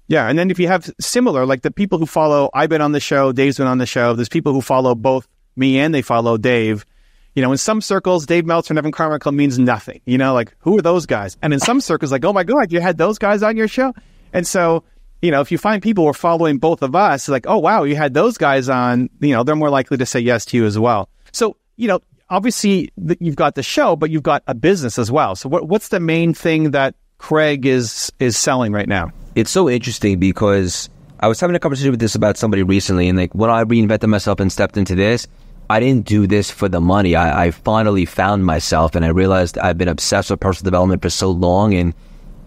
Yeah. 0.07 0.27
And 0.27 0.37
then 0.37 0.51
if 0.51 0.59
you 0.59 0.67
have 0.67 0.89
similar, 0.99 1.45
like 1.45 1.61
the 1.61 1.71
people 1.71 1.97
who 1.97 2.05
follow, 2.05 2.49
I've 2.53 2.69
been 2.69 2.81
on 2.81 2.91
the 2.91 2.99
show, 2.99 3.31
Dave's 3.31 3.57
been 3.57 3.67
on 3.67 3.79
the 3.79 3.85
show, 3.85 4.13
there's 4.13 4.29
people 4.29 4.53
who 4.53 4.61
follow 4.61 4.95
both 4.95 5.27
me 5.55 5.79
and 5.79 5.93
they 5.93 6.01
follow 6.01 6.37
Dave. 6.37 6.85
You 7.33 7.41
know, 7.41 7.51
in 7.51 7.57
some 7.57 7.81
circles, 7.81 8.25
Dave 8.25 8.45
Meltzer 8.45 8.71
and 8.71 8.79
Evan 8.79 8.91
Carmichael 8.91 9.33
means 9.33 9.59
nothing. 9.59 10.01
You 10.05 10.17
know, 10.17 10.33
like 10.33 10.53
who 10.59 10.77
are 10.77 10.81
those 10.81 11.05
guys? 11.05 11.37
And 11.41 11.53
in 11.53 11.59
some 11.59 11.81
circles, 11.81 12.11
like, 12.11 12.23
oh 12.23 12.33
my 12.33 12.43
god, 12.43 12.71
you 12.71 12.79
had 12.79 12.97
those 12.97 13.17
guys 13.17 13.43
on 13.43 13.57
your 13.57 13.67
show. 13.67 13.93
And 14.31 14.47
so, 14.47 14.83
you 15.21 15.31
know, 15.31 15.41
if 15.41 15.51
you 15.51 15.57
find 15.57 15.81
people 15.81 16.03
who 16.03 16.09
are 16.09 16.13
following 16.13 16.59
both 16.59 16.81
of 16.81 16.95
us, 16.95 17.27
like, 17.27 17.45
oh 17.47 17.57
wow, 17.57 17.83
you 17.83 17.95
had 17.95 18.13
those 18.13 18.37
guys 18.37 18.69
on. 18.69 19.09
You 19.19 19.33
know, 19.33 19.43
they're 19.43 19.55
more 19.55 19.69
likely 19.69 19.97
to 19.97 20.05
say 20.05 20.19
yes 20.19 20.45
to 20.45 20.57
you 20.57 20.65
as 20.65 20.79
well. 20.79 21.09
So, 21.31 21.57
you 21.75 21.87
know, 21.87 21.99
obviously 22.29 22.91
you've 23.19 23.35
got 23.35 23.55
the 23.55 23.63
show, 23.63 23.95
but 23.95 24.09
you've 24.11 24.23
got 24.23 24.43
a 24.47 24.53
business 24.55 24.97
as 24.97 25.11
well. 25.11 25.35
So, 25.35 25.49
what, 25.49 25.67
what's 25.67 25.89
the 25.89 25.99
main 25.99 26.33
thing 26.33 26.71
that 26.71 26.95
Craig 27.17 27.65
is 27.65 28.11
is 28.19 28.37
selling 28.37 28.71
right 28.71 28.87
now? 28.87 29.11
It's 29.35 29.51
so 29.51 29.69
interesting 29.69 30.17
because 30.17 30.89
I 31.19 31.27
was 31.27 31.41
having 31.41 31.57
a 31.57 31.59
conversation 31.59 31.91
with 31.91 31.99
this 31.99 32.15
about 32.15 32.37
somebody 32.37 32.63
recently, 32.63 33.09
and 33.09 33.17
like 33.17 33.35
when 33.35 33.49
I 33.49 33.65
reinvented 33.65 34.07
myself 34.07 34.39
and 34.39 34.49
stepped 34.49 34.77
into 34.77 34.95
this, 34.95 35.27
I 35.69 35.81
didn't 35.81 36.05
do 36.05 36.25
this 36.25 36.49
for 36.49 36.69
the 36.69 36.79
money. 36.79 37.17
I, 37.17 37.47
I, 37.47 37.51
finally 37.51 38.05
found 38.05 38.45
myself 38.45 38.95
and 38.95 39.03
I 39.03 39.09
realized 39.09 39.57
I've 39.57 39.77
been 39.77 39.87
obsessed 39.89 40.29
with 40.29 40.39
personal 40.39 40.69
development 40.69 41.01
for 41.01 41.09
so 41.09 41.31
long 41.31 41.73
and 41.73 41.93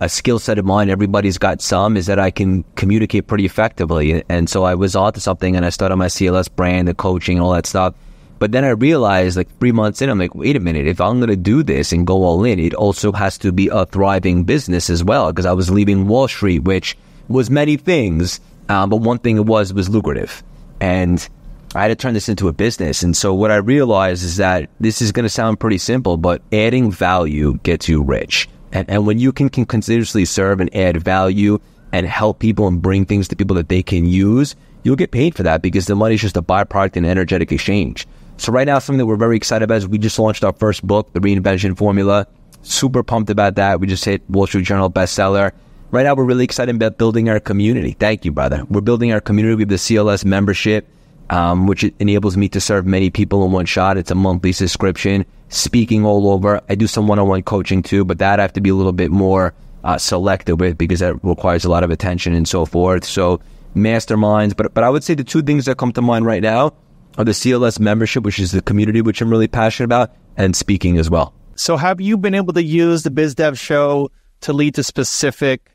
a 0.00 0.08
skill 0.08 0.38
set 0.38 0.58
of 0.58 0.64
mine, 0.64 0.88
everybody's 0.88 1.36
got 1.36 1.60
some, 1.60 1.96
is 1.96 2.06
that 2.06 2.18
I 2.20 2.30
can 2.30 2.64
communicate 2.76 3.26
pretty 3.26 3.44
effectively. 3.44 4.22
And 4.28 4.48
so 4.48 4.62
I 4.62 4.74
was 4.74 4.94
onto 4.94 5.20
something 5.20 5.56
and 5.56 5.66
I 5.66 5.70
started 5.70 5.96
my 5.96 6.06
CLS 6.06 6.48
brand, 6.54 6.86
the 6.88 6.94
coaching 6.94 7.36
and 7.36 7.44
all 7.44 7.52
that 7.52 7.66
stuff. 7.66 7.94
But 8.38 8.52
then 8.52 8.64
I 8.64 8.70
realized 8.70 9.36
like 9.36 9.58
three 9.58 9.72
months 9.72 10.00
in, 10.00 10.08
I'm 10.08 10.18
like, 10.18 10.34
wait 10.34 10.56
a 10.56 10.60
minute, 10.60 10.86
if 10.86 11.00
I'm 11.00 11.18
going 11.18 11.30
to 11.30 11.36
do 11.36 11.62
this 11.62 11.92
and 11.92 12.06
go 12.06 12.22
all 12.24 12.44
in, 12.44 12.58
it 12.58 12.74
also 12.74 13.12
has 13.12 13.36
to 13.38 13.52
be 13.52 13.68
a 13.68 13.86
thriving 13.86 14.44
business 14.44 14.90
as 14.90 15.02
well. 15.02 15.32
Because 15.32 15.46
I 15.46 15.52
was 15.52 15.70
leaving 15.70 16.06
Wall 16.06 16.28
Street, 16.28 16.60
which 16.60 16.96
was 17.28 17.50
many 17.50 17.76
things, 17.76 18.40
um, 18.68 18.90
but 18.90 18.98
one 18.98 19.18
thing 19.18 19.36
it 19.36 19.46
was, 19.46 19.72
was 19.72 19.88
lucrative. 19.88 20.42
And 20.80 21.26
I 21.74 21.82
had 21.82 21.88
to 21.88 21.96
turn 21.96 22.14
this 22.14 22.28
into 22.28 22.48
a 22.48 22.52
business. 22.52 23.02
And 23.02 23.16
so 23.16 23.34
what 23.34 23.50
I 23.50 23.56
realized 23.56 24.24
is 24.24 24.36
that 24.36 24.70
this 24.80 25.02
is 25.02 25.12
going 25.12 25.24
to 25.24 25.30
sound 25.30 25.60
pretty 25.60 25.78
simple, 25.78 26.16
but 26.16 26.40
adding 26.52 26.90
value 26.90 27.58
gets 27.62 27.88
you 27.88 28.02
rich. 28.02 28.48
And, 28.72 28.88
and 28.88 29.06
when 29.06 29.18
you 29.18 29.32
can, 29.32 29.48
can 29.48 29.66
continuously 29.66 30.24
serve 30.24 30.60
and 30.60 30.74
add 30.74 30.96
value 30.98 31.58
and 31.92 32.06
help 32.06 32.38
people 32.38 32.68
and 32.68 32.80
bring 32.80 33.04
things 33.04 33.28
to 33.28 33.36
people 33.36 33.56
that 33.56 33.68
they 33.68 33.82
can 33.82 34.06
use, 34.06 34.56
you'll 34.82 34.96
get 34.96 35.10
paid 35.10 35.34
for 35.34 35.42
that 35.42 35.62
because 35.62 35.86
the 35.86 35.94
money 35.94 36.14
is 36.14 36.20
just 36.20 36.36
a 36.36 36.42
byproduct 36.42 36.96
and 36.96 37.06
energetic 37.06 37.50
exchange. 37.52 38.06
So 38.38 38.52
right 38.52 38.66
now, 38.66 38.78
something 38.78 38.98
that 38.98 39.06
we're 39.06 39.16
very 39.16 39.36
excited 39.36 39.64
about 39.64 39.76
is 39.76 39.88
we 39.88 39.98
just 39.98 40.18
launched 40.18 40.44
our 40.44 40.52
first 40.52 40.86
book, 40.86 41.12
The 41.12 41.20
Reinvention 41.20 41.76
Formula. 41.76 42.26
Super 42.62 43.02
pumped 43.02 43.30
about 43.30 43.56
that. 43.56 43.80
We 43.80 43.86
just 43.86 44.04
hit 44.04 44.22
Wall 44.30 44.46
Street 44.46 44.64
Journal 44.64 44.90
bestseller. 44.90 45.52
Right 45.90 46.04
now, 46.04 46.14
we're 46.14 46.24
really 46.24 46.44
excited 46.44 46.74
about 46.74 46.98
building 46.98 47.28
our 47.28 47.40
community. 47.40 47.92
Thank 47.92 48.24
you, 48.24 48.32
brother. 48.32 48.64
We're 48.68 48.80
building 48.80 49.12
our 49.12 49.20
community. 49.20 49.54
We 49.56 49.62
have 49.62 49.68
the 49.68 49.76
CLS 49.76 50.24
membership 50.24 50.88
um, 51.30 51.66
which 51.66 51.84
enables 51.98 52.36
me 52.36 52.48
to 52.48 52.60
serve 52.60 52.86
many 52.86 53.10
people 53.10 53.44
in 53.44 53.52
one 53.52 53.66
shot. 53.66 53.96
It's 53.96 54.10
a 54.10 54.14
monthly 54.14 54.52
subscription, 54.52 55.26
speaking 55.48 56.04
all 56.04 56.30
over. 56.30 56.60
I 56.68 56.74
do 56.74 56.86
some 56.86 57.06
one-on-one 57.06 57.42
coaching 57.42 57.82
too, 57.82 58.04
but 58.04 58.18
that 58.18 58.38
I 58.38 58.42
have 58.42 58.52
to 58.54 58.60
be 58.60 58.70
a 58.70 58.74
little 58.74 58.92
bit 58.92 59.10
more 59.10 59.54
uh, 59.84 59.98
selective 59.98 60.60
with 60.60 60.78
because 60.78 61.00
that 61.00 61.22
requires 61.22 61.64
a 61.64 61.70
lot 61.70 61.84
of 61.84 61.90
attention 61.90 62.34
and 62.34 62.48
so 62.48 62.64
forth. 62.64 63.04
So 63.04 63.40
masterminds, 63.76 64.56
but 64.56 64.72
but 64.74 64.84
I 64.84 64.90
would 64.90 65.04
say 65.04 65.14
the 65.14 65.24
two 65.24 65.42
things 65.42 65.66
that 65.66 65.76
come 65.76 65.92
to 65.92 66.02
mind 66.02 66.24
right 66.24 66.42
now 66.42 66.72
are 67.18 67.24
the 67.24 67.32
CLS 67.32 67.78
membership, 67.80 68.22
which 68.24 68.38
is 68.38 68.52
the 68.52 68.62
community 68.62 69.02
which 69.02 69.20
I'm 69.20 69.28
really 69.28 69.48
passionate 69.48 69.86
about, 69.86 70.14
and 70.36 70.56
speaking 70.56 70.96
as 70.98 71.10
well. 71.10 71.34
So 71.56 71.76
have 71.76 72.00
you 72.00 72.16
been 72.16 72.34
able 72.34 72.52
to 72.52 72.62
use 72.62 73.02
the 73.02 73.10
BizDev 73.10 73.58
show 73.58 74.10
to 74.42 74.52
lead 74.52 74.76
to 74.76 74.84
specific 74.84 75.72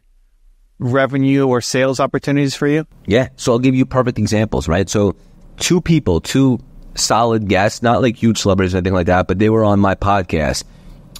revenue 0.80 1.46
or 1.46 1.60
sales 1.60 2.00
opportunities 2.00 2.56
for 2.56 2.68
you? 2.68 2.88
Yeah. 3.06 3.28
So 3.36 3.52
I'll 3.52 3.60
give 3.60 3.76
you 3.76 3.86
perfect 3.86 4.18
examples, 4.18 4.70
right? 4.70 4.90
So 4.90 5.16
two 5.58 5.82
people, 5.82 6.22
two 6.22 6.60
solid 6.96 7.50
guests, 7.50 7.84
not 7.84 8.02
like 8.02 8.16
huge 8.16 8.40
celebrities 8.40 8.74
or 8.74 8.78
anything 8.78 8.94
like 8.94 9.08
that, 9.08 9.28
but 9.28 9.40
they 9.40 9.50
were 9.50 9.66
on 9.66 9.80
my 9.80 9.96
podcast. 9.96 10.64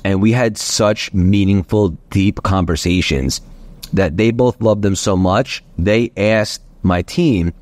And 0.06 0.22
we 0.22 0.32
had 0.32 0.58
such 0.58 1.14
meaningful, 1.14 1.90
deep 2.10 2.44
conversations 2.44 3.42
that 3.92 4.16
they 4.16 4.32
both 4.32 4.62
loved 4.62 4.82
them 4.82 4.96
so 4.96 5.18
much. 5.18 5.64
They 5.78 6.12
asked 6.16 6.62
my 6.82 7.02
team 7.02 7.54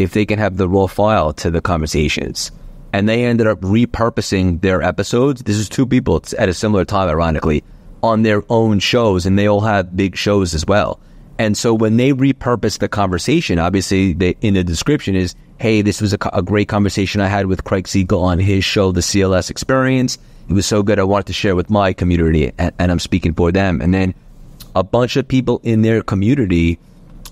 if 0.00 0.12
they 0.12 0.26
can 0.26 0.38
have 0.38 0.56
the 0.56 0.68
raw 0.68 0.86
file 0.86 1.32
to 1.34 1.50
the 1.50 1.60
conversations. 1.60 2.50
And 2.92 3.08
they 3.08 3.24
ended 3.24 3.46
up 3.46 3.60
repurposing 3.60 4.60
their 4.60 4.82
episodes. 4.82 5.42
This 5.42 5.56
is 5.56 5.68
two 5.68 5.86
people 5.86 6.22
at 6.38 6.48
a 6.48 6.54
similar 6.54 6.84
time, 6.84 7.08
ironically, 7.08 7.62
on 8.02 8.22
their 8.22 8.42
own 8.48 8.78
shows, 8.80 9.26
and 9.26 9.38
they 9.38 9.46
all 9.46 9.60
have 9.60 9.96
big 9.96 10.16
shows 10.16 10.54
as 10.54 10.66
well. 10.66 10.98
And 11.38 11.56
so 11.56 11.72
when 11.72 11.96
they 11.96 12.12
repurpose 12.12 12.78
the 12.78 12.88
conversation, 12.88 13.58
obviously 13.58 14.12
they, 14.12 14.36
in 14.42 14.54
the 14.54 14.64
description 14.64 15.14
is, 15.16 15.34
hey, 15.58 15.80
this 15.80 16.00
was 16.00 16.12
a, 16.12 16.18
a, 16.34 16.42
great 16.42 16.68
conversation 16.68 17.22
I 17.22 17.28
had 17.28 17.46
with 17.46 17.64
Craig 17.64 17.88
Siegel 17.88 18.22
on 18.22 18.38
his 18.38 18.62
show, 18.62 18.92
The 18.92 19.00
CLS 19.00 19.50
Experience. 19.50 20.18
It 20.48 20.52
was 20.52 20.66
so 20.66 20.82
good. 20.82 20.98
I 20.98 21.04
wanted 21.04 21.28
to 21.28 21.32
share 21.32 21.56
with 21.56 21.70
my 21.70 21.94
community, 21.94 22.52
and, 22.58 22.74
and 22.78 22.90
I'm 22.90 22.98
speaking 22.98 23.32
for 23.32 23.52
them. 23.52 23.80
And 23.80 23.94
then 23.94 24.14
a 24.74 24.82
bunch 24.82 25.16
of 25.16 25.28
people 25.28 25.60
in 25.62 25.80
their 25.80 26.02
community, 26.02 26.78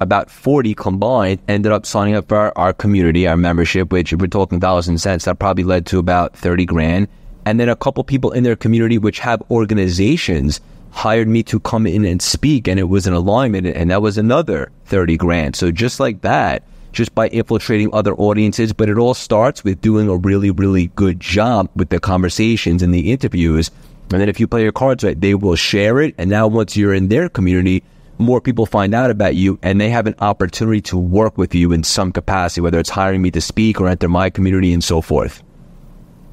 about 0.00 0.30
40 0.30 0.74
combined, 0.74 1.40
ended 1.48 1.72
up 1.72 1.86
signing 1.86 2.14
up 2.14 2.28
for 2.28 2.36
our, 2.36 2.52
our 2.56 2.72
community, 2.72 3.26
our 3.26 3.36
membership, 3.36 3.92
which 3.92 4.12
if 4.12 4.20
we're 4.20 4.26
talking 4.26 4.58
dollars 4.58 4.88
and 4.88 5.00
cents. 5.00 5.24
That 5.24 5.38
probably 5.38 5.64
led 5.64 5.86
to 5.86 5.98
about 5.98 6.36
30 6.36 6.66
grand. 6.66 7.08
And 7.44 7.58
then 7.58 7.68
a 7.68 7.76
couple 7.76 8.04
people 8.04 8.32
in 8.32 8.44
their 8.44 8.56
community, 8.56 8.98
which 8.98 9.20
have 9.20 9.42
organizations, 9.50 10.60
hired 10.90 11.28
me 11.28 11.42
to 11.44 11.60
come 11.60 11.86
in 11.86 12.04
and 12.04 12.20
speak, 12.20 12.68
and 12.68 12.78
it 12.78 12.84
was 12.84 13.06
an 13.06 13.14
alignment, 13.14 13.66
and 13.66 13.90
that 13.90 14.02
was 14.02 14.18
another 14.18 14.70
30 14.86 15.16
grand. 15.16 15.56
So 15.56 15.70
just 15.70 16.00
like 16.00 16.20
that, 16.22 16.62
just 16.92 17.14
by 17.14 17.28
infiltrating 17.28 17.90
other 17.92 18.14
audiences, 18.14 18.72
but 18.72 18.88
it 18.88 18.98
all 18.98 19.14
starts 19.14 19.64
with 19.64 19.80
doing 19.80 20.08
a 20.08 20.16
really, 20.16 20.50
really 20.50 20.88
good 20.88 21.20
job 21.20 21.70
with 21.76 21.90
the 21.90 22.00
conversations 22.00 22.82
and 22.82 22.92
the 22.92 23.12
interviews 23.12 23.70
and 24.10 24.20
then 24.20 24.28
if 24.28 24.40
you 24.40 24.46
play 24.46 24.62
your 24.62 24.72
cards 24.72 25.04
right, 25.04 25.20
they 25.20 25.34
will 25.34 25.56
share 25.56 26.00
it. 26.00 26.14
And 26.16 26.30
now 26.30 26.46
once 26.46 26.76
you're 26.76 26.94
in 26.94 27.08
their 27.08 27.28
community, 27.28 27.82
more 28.18 28.40
people 28.40 28.66
find 28.66 28.94
out 28.94 29.10
about 29.10 29.34
you 29.34 29.58
and 29.62 29.80
they 29.80 29.90
have 29.90 30.06
an 30.06 30.14
opportunity 30.18 30.80
to 30.82 30.96
work 30.96 31.38
with 31.38 31.54
you 31.54 31.72
in 31.72 31.82
some 31.84 32.12
capacity, 32.12 32.60
whether 32.60 32.78
it's 32.78 32.90
hiring 32.90 33.22
me 33.22 33.30
to 33.30 33.40
speak 33.40 33.80
or 33.80 33.88
enter 33.88 34.08
my 34.08 34.30
community 34.30 34.72
and 34.72 34.82
so 34.82 35.00
forth. 35.00 35.42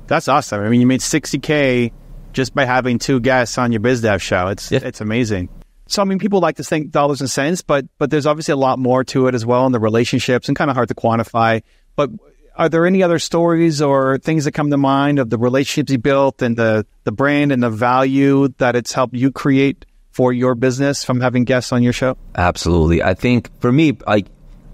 That's 0.08 0.28
awesome. 0.28 0.64
I 0.64 0.70
mean, 0.70 0.82
you 0.82 0.88
made 0.88 1.02
60K 1.02 1.92
just 2.34 2.54
by 2.54 2.66
having 2.66 3.00
two 3.00 3.20
guests 3.20 3.58
on 3.58 3.72
your 3.72 3.82
BizDev 3.82 4.22
show. 4.22 4.48
It's, 4.48 4.72
yeah. 4.72 4.80
it's 4.84 5.02
amazing. 5.02 5.50
So, 5.88 6.02
I 6.02 6.06
mean, 6.06 6.20
people 6.20 6.40
like 6.40 6.58
to 6.58 6.64
think 6.64 6.92
dollars 6.92 7.22
and 7.22 7.30
cents, 7.30 7.62
but, 7.62 7.86
but 7.98 8.10
there's 8.10 8.26
obviously 8.26 8.54
a 8.54 8.58
lot 8.58 8.80
more 8.80 9.04
to 9.06 9.28
it 9.28 9.36
as 9.36 9.46
well 9.46 9.66
in 9.66 9.72
the 9.72 9.80
relationships 9.80 10.48
and 10.48 10.58
kind 10.58 10.70
of 10.70 10.76
hard 10.76 10.90
to 10.90 10.96
quantify. 10.96 11.62
But 11.96 12.10
are 12.56 12.70
there 12.70 12.86
any 12.86 13.04
other 13.04 13.20
stories 13.20 13.82
or 13.82 14.18
things 14.18 14.46
that 14.46 14.54
come 14.54 14.72
to 14.72 14.78
mind 14.78 15.20
of 15.20 15.30
the 15.30 15.38
relationships 15.38 15.92
you 15.92 15.98
built 15.98 16.42
and 16.42 16.58
the, 16.58 16.86
the 17.04 17.12
brand 17.12 17.52
and 17.52 17.62
the 17.62 17.70
value 17.70 18.48
that 18.58 18.76
it's 18.76 18.94
helped 18.94 19.14
you 19.14 19.32
create 19.32 19.86
for 20.16 20.32
your 20.32 20.56
business 20.56 21.04
from 21.04 21.20
having 21.20 21.44
guests 21.44 21.74
on 21.74 21.84
your 21.84 21.92
show? 21.92 22.18
Absolutely. 22.36 23.04
I 23.04 23.14
think 23.14 23.50
for 23.60 23.70
me, 23.70 23.98
I, 24.08 24.24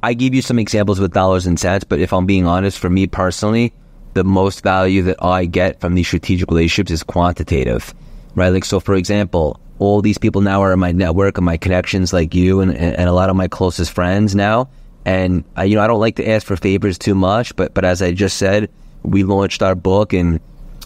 I 0.04 0.14
give 0.14 0.36
you 0.36 0.42
some 0.44 0.60
examples 0.60 1.00
with 1.00 1.14
dollars 1.14 1.48
and 1.48 1.60
cents, 1.60 1.84
but 1.84 2.00
if 2.00 2.14
I'm 2.14 2.28
being 2.28 2.46
honest, 2.46 2.78
for 2.78 2.92
me 2.92 3.08
personally, 3.08 3.74
the 4.14 4.24
most 4.24 4.62
value 4.62 5.02
that 5.04 5.24
I 5.24 5.46
get 5.46 5.82
from 5.82 5.96
these 5.96 6.06
strategic 6.06 6.48
relationships 6.50 6.92
is 6.92 7.02
quantitative, 7.02 7.92
right? 8.36 8.50
Like, 8.50 8.66
so 8.66 8.80
for 8.80 8.94
example, 8.94 9.60
all 9.80 10.04
these 10.04 10.20
people 10.20 10.42
now 10.42 10.62
are 10.62 10.74
in 10.74 10.80
my 10.80 10.92
network 10.92 11.38
and 11.38 11.46
my 11.46 11.58
connections 11.58 12.14
like 12.14 12.36
you 12.36 12.62
and, 12.62 12.76
and 12.76 13.10
a 13.10 13.14
lot 13.14 13.32
of 13.32 13.36
my 13.36 13.48
closest 13.48 13.92
friends 13.92 14.36
now 14.36 14.70
and 15.06 15.44
I, 15.56 15.64
you 15.66 15.76
know, 15.76 15.82
I 15.82 15.88
don't 15.88 16.00
like 16.00 16.18
to 16.18 16.30
ask 16.30 16.46
for 16.46 16.56
favors 16.56 16.98
too 16.98 17.16
much, 17.16 17.56
but 17.56 17.74
but 17.74 17.86
as 17.86 18.02
I 18.02 18.12
just 18.12 18.38
said, 18.38 18.70
we 19.04 19.24
launched 19.24 19.64
our 19.64 19.76
book, 19.76 20.14
and 20.14 20.40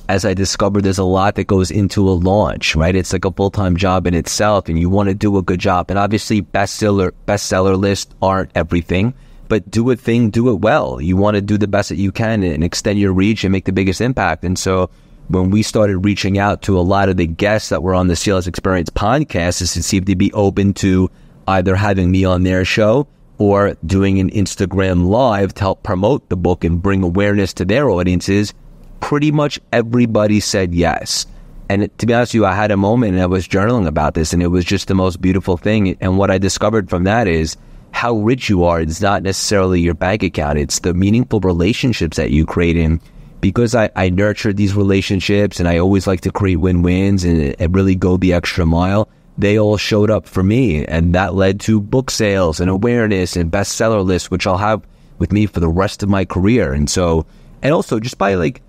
as 0.08 0.26
I 0.26 0.34
discovered, 0.34 0.84
there's 0.84 0.98
a 0.98 1.04
lot 1.04 1.36
that 1.36 1.48
goes 1.48 1.72
into 1.72 2.08
a 2.08 2.12
launch, 2.12 2.76
right? 2.76 2.96
It's 2.96 3.14
like 3.14 3.26
a 3.26 3.32
full 3.32 3.52
time 3.52 3.76
job 3.78 4.08
in 4.08 4.14
itself, 4.14 4.70
and 4.70 4.80
you 4.80 4.90
want 4.90 5.10
to 5.10 5.16
do 5.16 5.38
a 5.38 5.42
good 5.42 5.60
job. 5.60 5.90
And 5.90 6.00
obviously, 6.00 6.42
bestseller 6.42 7.12
bestseller 7.28 7.78
lists 7.78 8.14
aren't 8.22 8.52
everything, 8.56 9.14
but 9.48 9.70
do 9.70 9.90
a 9.92 9.96
thing, 9.96 10.30
do 10.30 10.50
it 10.50 10.62
well. 10.62 11.02
You 11.02 11.18
want 11.18 11.36
to 11.36 11.42
do 11.42 11.58
the 11.58 11.68
best 11.68 11.90
that 11.90 11.98
you 11.98 12.12
can 12.12 12.44
and 12.44 12.64
extend 12.64 13.00
your 13.00 13.14
reach 13.14 13.44
and 13.44 13.52
make 13.52 13.66
the 13.66 13.72
biggest 13.72 14.02
impact. 14.02 14.44
And 14.44 14.58
so. 14.58 14.90
When 15.28 15.50
we 15.50 15.64
started 15.64 16.06
reaching 16.06 16.38
out 16.38 16.62
to 16.62 16.78
a 16.78 16.86
lot 16.86 17.10
of 17.10 17.18
the 17.18 17.26
guests 17.26 17.70
that 17.70 17.82
were 17.82 17.96
on 17.96 18.06
the 18.06 18.14
CLS 18.14 18.46
Experience 18.46 18.92
podcast, 18.92 19.60
it 19.60 19.82
seemed 19.82 20.06
to 20.06 20.16
be 20.16 20.32
open 20.34 20.76
to 20.76 21.10
either 21.48 21.76
having 21.76 22.12
me 22.12 22.26
on 22.26 22.44
their 22.44 22.64
show 22.64 23.08
or 23.38 23.76
doing 23.86 24.20
an 24.20 24.30
Instagram 24.30 25.08
live 25.08 25.54
to 25.56 25.62
help 25.62 25.84
promote 25.84 26.30
the 26.30 26.38
book 26.38 26.64
and 26.64 26.82
bring 26.82 27.04
awareness 27.04 27.54
to 27.54 27.66
their 27.66 27.90
audiences, 27.90 28.54
pretty 29.00 29.32
much 29.32 29.60
everybody 29.72 30.40
said 30.40 30.74
yes. 30.74 31.26
And 31.70 31.90
to 31.98 32.06
be 32.06 32.14
honest 32.14 32.34
with 32.34 32.42
you, 32.42 32.46
I 32.46 32.56
had 32.56 32.72
a 32.72 32.78
moment 32.78 33.14
and 33.14 33.22
I 33.22 33.26
was 33.26 33.48
journaling 33.48 33.88
about 33.88 34.14
this 34.14 34.34
and 34.34 34.44
it 34.44 34.48
was 34.48 34.66
just 34.66 34.88
the 34.88 34.96
most 34.96 35.22
beautiful 35.22 35.58
thing. 35.58 35.98
And 36.00 36.18
what 36.18 36.30
I 36.30 36.38
discovered 36.38 36.90
from 36.90 37.06
that 37.06 37.28
is 37.28 37.58
how 37.92 38.16
rich 38.18 38.50
you 38.50 38.66
are. 38.66 38.82
It's 38.82 39.02
not 39.02 39.24
necessarily 39.24 39.82
your 39.82 39.94
bank 39.94 40.22
account. 40.22 40.60
It's 40.60 40.80
the 40.80 40.94
meaningful 40.94 41.40
relationships 41.40 42.18
that 42.18 42.32
you 42.32 42.46
create 42.46 42.78
in 42.78 43.02
because 43.42 43.74
I, 43.74 43.90
I 43.96 44.10
nurtured 44.10 44.58
these 44.58 44.76
relationships 44.76 45.60
and 45.60 45.68
I 45.68 45.80
always 45.80 46.06
like 46.08 46.22
to 46.22 46.32
create 46.32 46.58
win-wins 46.58 47.24
and, 47.24 47.56
and 47.60 47.76
really 47.76 47.96
go 47.96 48.18
the 48.18 48.34
extra 48.34 48.66
mile 48.66 49.10
they 49.38 49.60
all 49.60 49.78
showed 49.78 50.10
up 50.10 50.26
for 50.26 50.44
me. 50.44 50.86
And 50.86 51.14
that 51.14 51.36
led 51.36 51.60
to 51.62 51.82
book 51.82 52.10
sales 52.10 52.60
and 52.60 52.70
awareness 52.70 53.36
and 53.36 53.52
bestseller 53.52 54.04
lists, 54.04 54.32
which 54.32 54.48
I'll 54.48 54.58
have 54.58 54.86
with 55.20 55.32
me 55.32 55.46
for 55.46 55.60
the 55.60 55.68
rest 55.68 56.04
of 56.04 56.10
my 56.10 56.26
career. 56.26 56.74
And 56.74 56.90
so, 56.90 57.26
and 57.62 57.74
also 57.74 58.00
just 58.00 58.18
by 58.18 58.36
like, 58.36 58.62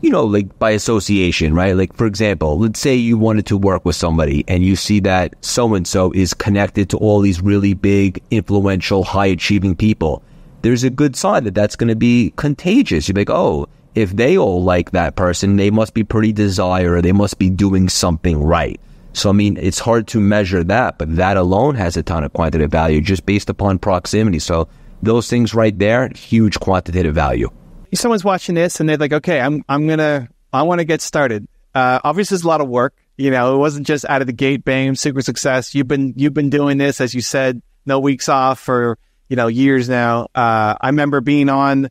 you 0.00 0.10
know, 0.10 0.24
like 0.24 0.58
by 0.58 0.70
association, 0.70 1.54
right? 1.54 1.76
Like, 1.76 1.94
for 1.94 2.06
example, 2.06 2.58
let's 2.58 2.80
say 2.80 2.94
you 2.94 3.16
wanted 3.16 3.46
to 3.46 3.56
work 3.56 3.84
with 3.84 3.96
somebody 3.96 4.44
and 4.48 4.64
you 4.64 4.76
see 4.76 5.00
that 5.00 5.34
so 5.40 5.74
and 5.74 5.86
so 5.86 6.12
is 6.12 6.34
connected 6.34 6.90
to 6.90 6.98
all 6.98 7.20
these 7.20 7.40
really 7.40 7.74
big, 7.74 8.22
influential, 8.30 9.04
high 9.04 9.26
achieving 9.26 9.74
people. 9.74 10.22
There's 10.62 10.84
a 10.84 10.90
good 10.90 11.16
sign 11.16 11.44
that 11.44 11.54
that's 11.54 11.76
going 11.76 11.88
to 11.88 11.96
be 11.96 12.32
contagious. 12.36 13.08
You're 13.08 13.16
like, 13.16 13.30
oh, 13.30 13.66
if 13.94 14.16
they 14.16 14.36
all 14.36 14.62
like 14.62 14.90
that 14.90 15.16
person, 15.16 15.56
they 15.56 15.70
must 15.70 15.94
be 15.94 16.04
pretty 16.04 16.32
desire, 16.32 17.00
they 17.00 17.12
must 17.12 17.38
be 17.38 17.48
doing 17.48 17.88
something 17.88 18.42
right. 18.42 18.80
So, 19.12 19.30
I 19.30 19.32
mean, 19.32 19.56
it's 19.56 19.78
hard 19.78 20.08
to 20.08 20.20
measure 20.20 20.64
that, 20.64 20.98
but 20.98 21.14
that 21.16 21.36
alone 21.36 21.76
has 21.76 21.96
a 21.96 22.02
ton 22.02 22.24
of 22.24 22.32
quantitative 22.32 22.70
value 22.70 23.00
just 23.00 23.24
based 23.24 23.48
upon 23.48 23.78
proximity. 23.78 24.40
So, 24.40 24.68
those 25.02 25.28
things 25.28 25.54
right 25.54 25.78
there, 25.78 26.08
huge 26.08 26.58
quantitative 26.58 27.14
value. 27.14 27.50
Someone's 27.94 28.24
watching 28.24 28.54
this 28.54 28.80
and 28.80 28.88
they're 28.88 28.96
like, 28.96 29.12
okay, 29.12 29.40
I'm, 29.40 29.64
I'm 29.68 29.88
to, 29.88 30.28
I 30.52 30.62
want 30.62 30.80
to 30.80 30.84
get 30.84 31.00
started. 31.00 31.48
Uh, 31.74 32.00
obviously, 32.04 32.36
it's 32.36 32.44
a 32.44 32.48
lot 32.48 32.60
of 32.60 32.68
work. 32.68 32.94
You 33.16 33.30
know, 33.30 33.54
it 33.54 33.58
wasn't 33.58 33.86
just 33.86 34.04
out 34.06 34.20
of 34.20 34.26
the 34.26 34.32
gate, 34.32 34.64
bam, 34.64 34.96
super 34.96 35.22
success. 35.22 35.74
You've 35.74 35.88
been, 35.88 36.14
you've 36.16 36.34
been 36.34 36.50
doing 36.50 36.78
this, 36.78 37.00
as 37.00 37.14
you 37.14 37.20
said, 37.20 37.62
no 37.86 38.00
weeks 38.00 38.28
off 38.28 38.58
for, 38.58 38.98
you 39.28 39.36
know, 39.36 39.46
years 39.46 39.88
now. 39.88 40.28
Uh, 40.34 40.74
I 40.80 40.88
remember 40.88 41.20
being 41.20 41.48
on 41.48 41.90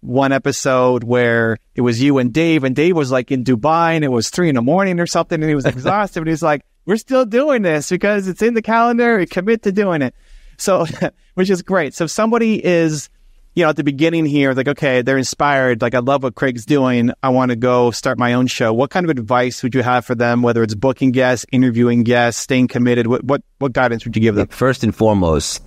one 0.00 0.32
episode 0.32 1.04
where 1.04 1.58
it 1.74 1.80
was 1.80 2.02
you 2.02 2.18
and 2.18 2.32
Dave, 2.32 2.64
and 2.64 2.74
Dave 2.74 2.96
was 2.96 3.10
like 3.10 3.30
in 3.30 3.44
Dubai 3.44 3.94
and 3.94 4.04
it 4.04 4.08
was 4.08 4.30
three 4.30 4.48
in 4.48 4.56
the 4.56 4.62
morning 4.62 5.00
or 5.00 5.06
something, 5.06 5.40
and 5.40 5.48
he 5.48 5.54
was 5.54 5.64
exhausted, 5.64 6.20
but 6.20 6.28
he's 6.28 6.42
like, 6.42 6.64
we're 6.84 6.96
still 6.96 7.24
doing 7.24 7.62
this 7.62 7.88
because 7.88 8.26
it's 8.26 8.42
in 8.42 8.54
the 8.54 8.62
calendar. 8.62 9.18
We 9.18 9.26
commit 9.26 9.62
to 9.62 9.72
doing 9.72 10.02
it. 10.02 10.14
So, 10.58 10.86
which 11.34 11.50
is 11.50 11.62
great. 11.62 11.94
So 11.94 12.04
if 12.04 12.10
somebody 12.10 12.64
is, 12.64 13.08
you 13.54 13.62
know, 13.64 13.68
at 13.68 13.76
the 13.76 13.84
beginning 13.84 14.24
here, 14.24 14.54
like, 14.54 14.68
okay, 14.68 15.02
they're 15.02 15.18
inspired. 15.18 15.82
Like, 15.82 15.94
I 15.94 15.98
love 15.98 16.22
what 16.22 16.34
Craig's 16.34 16.64
doing. 16.64 17.12
I 17.22 17.28
want 17.28 17.50
to 17.50 17.56
go 17.56 17.90
start 17.90 18.18
my 18.18 18.32
own 18.32 18.46
show. 18.46 18.72
What 18.72 18.90
kind 18.90 19.04
of 19.04 19.10
advice 19.10 19.62
would 19.62 19.74
you 19.74 19.82
have 19.82 20.06
for 20.06 20.14
them? 20.14 20.42
Whether 20.42 20.62
it's 20.62 20.74
booking 20.74 21.10
guests, 21.10 21.44
interviewing 21.52 22.02
guests, 22.02 22.40
staying 22.40 22.68
committed. 22.68 23.06
What, 23.06 23.24
what, 23.24 23.42
what 23.58 23.72
guidance 23.72 24.04
would 24.06 24.16
you 24.16 24.22
give 24.22 24.36
them? 24.36 24.48
First 24.48 24.82
and 24.84 24.94
foremost, 24.94 25.62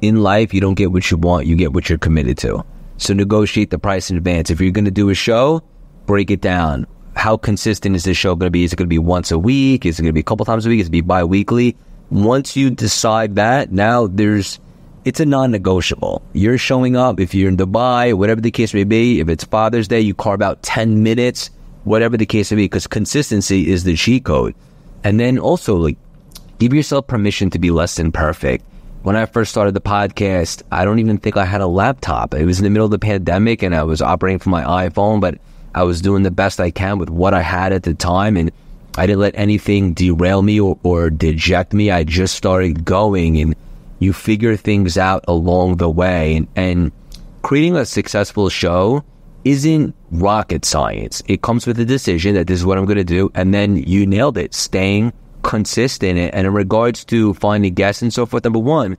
in 0.00 0.22
life, 0.22 0.54
you 0.54 0.60
don't 0.60 0.74
get 0.74 0.92
what 0.92 1.10
you 1.10 1.16
want. 1.16 1.46
You 1.46 1.56
get 1.56 1.72
what 1.72 1.88
you're 1.88 1.98
committed 1.98 2.38
to. 2.38 2.64
So 2.98 3.14
negotiate 3.14 3.70
the 3.70 3.78
price 3.78 4.10
in 4.10 4.16
advance. 4.16 4.50
If 4.50 4.60
you're 4.60 4.70
going 4.70 4.84
to 4.84 4.90
do 4.92 5.10
a 5.10 5.14
show, 5.14 5.62
break 6.06 6.30
it 6.30 6.40
down. 6.40 6.86
How 7.16 7.36
consistent 7.36 7.96
is 7.96 8.04
this 8.04 8.16
show 8.16 8.36
going 8.36 8.46
to 8.46 8.52
be? 8.52 8.62
Is 8.62 8.72
it 8.72 8.76
going 8.76 8.86
to 8.86 8.88
be 8.88 8.98
once 8.98 9.32
a 9.32 9.38
week? 9.38 9.84
Is 9.84 9.98
it 9.98 10.02
going 10.02 10.10
to 10.10 10.14
be 10.14 10.20
a 10.20 10.24
couple 10.24 10.46
times 10.46 10.66
a 10.66 10.68
week? 10.68 10.80
Is 10.80 10.86
it 10.86 10.90
going 10.90 11.00
to 11.00 11.02
be 11.02 11.08
bi-weekly? 11.08 11.76
Once 12.10 12.56
you 12.56 12.70
decide 12.70 13.34
that, 13.34 13.72
now 13.72 14.06
there's, 14.06 14.60
it's 15.08 15.20
a 15.20 15.26
non-negotiable. 15.26 16.22
You're 16.32 16.58
showing 16.58 16.96
up 16.96 17.18
if 17.18 17.34
you're 17.34 17.48
in 17.48 17.56
Dubai, 17.56 18.14
whatever 18.14 18.40
the 18.40 18.50
case 18.50 18.72
may 18.74 18.84
be. 18.84 19.20
If 19.20 19.28
it's 19.28 19.44
Father's 19.44 19.88
Day, 19.88 20.00
you 20.00 20.14
carve 20.14 20.42
out 20.42 20.62
10 20.62 21.02
minutes, 21.02 21.50
whatever 21.84 22.16
the 22.16 22.26
case 22.26 22.52
may 22.52 22.56
be, 22.56 22.64
because 22.64 22.86
consistency 22.86 23.68
is 23.68 23.84
the 23.84 23.96
cheat 23.96 24.24
code. 24.24 24.54
And 25.02 25.18
then 25.18 25.38
also 25.38 25.76
like, 25.76 25.96
give 26.58 26.74
yourself 26.74 27.06
permission 27.06 27.50
to 27.50 27.58
be 27.58 27.70
less 27.70 27.96
than 27.96 28.12
perfect 28.12 28.64
when 29.02 29.16
I 29.16 29.26
first 29.26 29.50
started 29.50 29.74
the 29.74 29.80
podcast, 29.80 30.62
I 30.72 30.84
don't 30.84 30.98
even 30.98 31.18
think 31.18 31.36
I 31.36 31.44
had 31.44 31.60
a 31.60 31.66
laptop. 31.66 32.34
It 32.34 32.44
was 32.44 32.58
in 32.58 32.64
the 32.64 32.70
middle 32.70 32.84
of 32.84 32.90
the 32.90 32.98
pandemic 32.98 33.62
and 33.62 33.74
I 33.74 33.84
was 33.84 34.02
operating 34.02 34.38
from 34.38 34.52
my 34.52 34.88
iPhone, 34.88 35.20
but 35.20 35.38
I 35.74 35.84
was 35.84 36.00
doing 36.02 36.24
the 36.24 36.30
best 36.30 36.60
I 36.60 36.70
can 36.70 36.98
with 36.98 37.08
what 37.08 37.32
I 37.32 37.40
had 37.40 37.72
at 37.72 37.84
the 37.84 37.94
time. 37.94 38.36
And 38.36 38.50
I 38.96 39.06
didn't 39.06 39.20
let 39.20 39.38
anything 39.38 39.94
derail 39.94 40.42
me 40.42 40.60
or, 40.60 40.78
or 40.82 41.10
deject 41.10 41.72
me. 41.72 41.90
I 41.90 42.04
just 42.04 42.34
started 42.34 42.84
going 42.84 43.40
and 43.40 43.54
you 43.98 44.12
figure 44.12 44.56
things 44.56 44.96
out 44.96 45.24
along 45.28 45.76
the 45.76 45.88
way. 45.88 46.36
And, 46.36 46.48
and 46.56 46.92
creating 47.42 47.76
a 47.76 47.84
successful 47.84 48.48
show 48.48 49.04
isn't 49.44 49.94
rocket 50.10 50.64
science. 50.64 51.22
It 51.26 51.42
comes 51.42 51.66
with 51.66 51.78
a 51.80 51.84
decision 51.84 52.34
that 52.34 52.46
this 52.46 52.60
is 52.60 52.66
what 52.66 52.78
I'm 52.78 52.84
going 52.84 52.98
to 52.98 53.04
do. 53.04 53.30
And 53.34 53.54
then 53.54 53.76
you 53.76 54.06
nailed 54.06 54.38
it, 54.38 54.54
staying 54.54 55.12
consistent. 55.42 56.18
And 56.18 56.46
in 56.46 56.52
regards 56.52 57.04
to 57.06 57.34
finding 57.34 57.74
guests 57.74 58.02
and 58.02 58.12
so 58.12 58.26
forth, 58.26 58.44
number 58.44 58.58
one, 58.58 58.98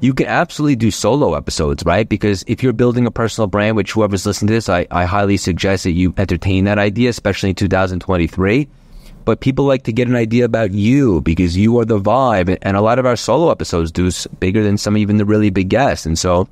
you 0.00 0.12
can 0.12 0.26
absolutely 0.26 0.76
do 0.76 0.90
solo 0.90 1.34
episodes, 1.34 1.84
right? 1.84 2.08
Because 2.08 2.44
if 2.46 2.62
you're 2.62 2.72
building 2.72 3.06
a 3.06 3.10
personal 3.10 3.46
brand, 3.46 3.76
which 3.76 3.92
whoever's 3.92 4.26
listening 4.26 4.48
to 4.48 4.54
this, 4.54 4.68
I, 4.68 4.86
I 4.90 5.04
highly 5.04 5.36
suggest 5.36 5.84
that 5.84 5.92
you 5.92 6.12
entertain 6.16 6.64
that 6.64 6.78
idea, 6.78 7.10
especially 7.10 7.50
in 7.50 7.54
2023. 7.54 8.68
But 9.24 9.40
people 9.40 9.64
like 9.64 9.84
to 9.84 9.92
get 9.92 10.08
an 10.08 10.16
idea 10.16 10.44
about 10.44 10.72
you 10.72 11.20
because 11.22 11.56
you 11.56 11.78
are 11.78 11.84
the 11.84 11.98
vibe. 11.98 12.58
And 12.60 12.76
a 12.76 12.82
lot 12.82 12.98
of 12.98 13.06
our 13.06 13.16
solo 13.16 13.50
episodes 13.50 13.90
do 13.90 14.10
bigger 14.38 14.62
than 14.62 14.76
some 14.76 14.96
even 14.96 15.16
the 15.16 15.24
really 15.24 15.50
big 15.50 15.70
guests. 15.70 16.04
And 16.04 16.18
so 16.18 16.48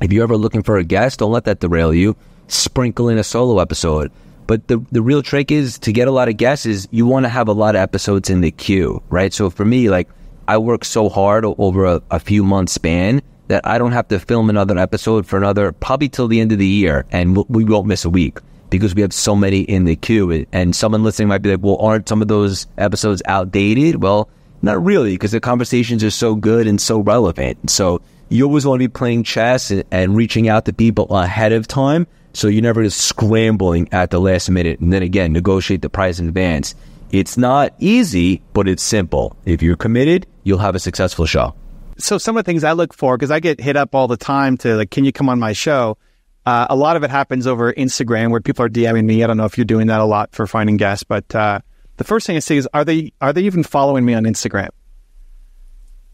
if 0.00 0.12
you're 0.12 0.22
ever 0.22 0.36
looking 0.36 0.62
for 0.62 0.76
a 0.76 0.84
guest, 0.84 1.18
don't 1.18 1.32
let 1.32 1.44
that 1.44 1.60
derail 1.60 1.92
you. 1.92 2.16
Sprinkle 2.48 3.08
in 3.08 3.18
a 3.18 3.24
solo 3.24 3.60
episode. 3.60 4.12
But 4.46 4.68
the 4.68 4.84
the 4.90 5.02
real 5.02 5.22
trick 5.22 5.50
is 5.50 5.78
to 5.80 5.92
get 5.92 6.08
a 6.08 6.10
lot 6.10 6.28
of 6.28 6.36
guests 6.36 6.66
is 6.66 6.88
you 6.90 7.06
want 7.06 7.24
to 7.24 7.28
have 7.28 7.48
a 7.48 7.52
lot 7.52 7.74
of 7.74 7.80
episodes 7.80 8.28
in 8.28 8.40
the 8.40 8.50
queue, 8.50 9.02
right? 9.08 9.32
So 9.32 9.50
for 9.50 9.64
me, 9.64 9.88
like 9.88 10.08
I 10.46 10.58
work 10.58 10.84
so 10.84 11.08
hard 11.08 11.44
over 11.44 11.86
a, 11.86 12.02
a 12.10 12.18
few 12.18 12.44
months 12.44 12.72
span 12.72 13.22
that 13.48 13.66
I 13.66 13.78
don't 13.78 13.92
have 13.92 14.08
to 14.08 14.18
film 14.18 14.50
another 14.50 14.76
episode 14.78 15.26
for 15.26 15.36
another 15.36 15.72
probably 15.72 16.08
till 16.08 16.28
the 16.28 16.40
end 16.40 16.52
of 16.52 16.58
the 16.58 16.66
year, 16.66 17.06
and 17.10 17.36
we 17.48 17.64
won't 17.64 17.86
miss 17.86 18.04
a 18.04 18.10
week 18.10 18.38
because 18.78 18.94
we 18.94 19.02
have 19.02 19.12
so 19.12 19.36
many 19.36 19.60
in 19.60 19.84
the 19.84 19.94
queue. 19.94 20.46
And 20.52 20.74
someone 20.74 21.04
listening 21.04 21.28
might 21.28 21.42
be 21.42 21.50
like, 21.50 21.62
"Well, 21.62 21.76
aren't 21.76 22.08
some 22.08 22.22
of 22.22 22.28
those 22.28 22.66
episodes 22.78 23.22
outdated?" 23.26 24.02
Well, 24.02 24.28
not 24.62 24.82
really, 24.84 25.12
because 25.12 25.32
the 25.32 25.40
conversations 25.40 26.02
are 26.02 26.10
so 26.10 26.34
good 26.34 26.66
and 26.66 26.80
so 26.80 27.00
relevant. 27.00 27.70
So 27.70 28.00
you 28.28 28.44
always 28.44 28.64
want 28.64 28.80
to 28.80 28.88
be 28.88 28.92
playing 28.92 29.24
chess 29.24 29.70
and, 29.70 29.84
and 29.90 30.16
reaching 30.16 30.48
out 30.48 30.64
to 30.64 30.72
people 30.72 31.06
ahead 31.16 31.52
of 31.52 31.68
time, 31.68 32.06
so 32.32 32.48
you're 32.48 32.62
never 32.62 32.82
just 32.82 33.00
scrambling 33.00 33.88
at 33.92 34.10
the 34.10 34.20
last 34.20 34.48
minute. 34.50 34.80
And 34.80 34.92
then 34.92 35.02
again, 35.02 35.32
negotiate 35.32 35.82
the 35.82 35.90
price 35.90 36.18
in 36.18 36.28
advance. 36.28 36.74
It's 37.10 37.36
not 37.36 37.74
easy, 37.78 38.40
but 38.54 38.68
it's 38.68 38.82
simple. 38.82 39.36
If 39.44 39.62
you're 39.62 39.76
committed, 39.76 40.26
you'll 40.44 40.58
have 40.58 40.74
a 40.74 40.80
successful 40.80 41.26
show. 41.26 41.54
So 41.98 42.16
some 42.16 42.38
of 42.38 42.44
the 42.44 42.50
things 42.50 42.64
I 42.64 42.72
look 42.72 42.94
for, 42.94 43.18
because 43.18 43.30
I 43.30 43.38
get 43.38 43.60
hit 43.60 43.76
up 43.76 43.94
all 43.94 44.08
the 44.08 44.16
time 44.16 44.56
to 44.58 44.76
like, 44.76 44.90
can 44.90 45.04
you 45.04 45.12
come 45.12 45.28
on 45.28 45.38
my 45.38 45.52
show? 45.52 45.98
Uh, 46.44 46.66
a 46.68 46.76
lot 46.76 46.96
of 46.96 47.04
it 47.04 47.10
happens 47.10 47.46
over 47.46 47.72
Instagram 47.72 48.30
where 48.30 48.40
people 48.40 48.64
are 48.64 48.68
DMing 48.68 49.04
me. 49.04 49.22
I 49.22 49.26
don't 49.26 49.36
know 49.36 49.44
if 49.44 49.56
you're 49.56 49.64
doing 49.64 49.86
that 49.86 50.00
a 50.00 50.04
lot 50.04 50.32
for 50.32 50.46
finding 50.46 50.76
guests, 50.76 51.04
but 51.04 51.32
uh, 51.34 51.60
the 51.98 52.04
first 52.04 52.26
thing 52.26 52.36
I 52.36 52.40
see 52.40 52.56
is 52.56 52.68
are 52.74 52.84
they 52.84 53.12
are 53.20 53.32
they 53.32 53.42
even 53.42 53.62
following 53.62 54.04
me 54.04 54.14
on 54.14 54.24
Instagram? 54.24 54.70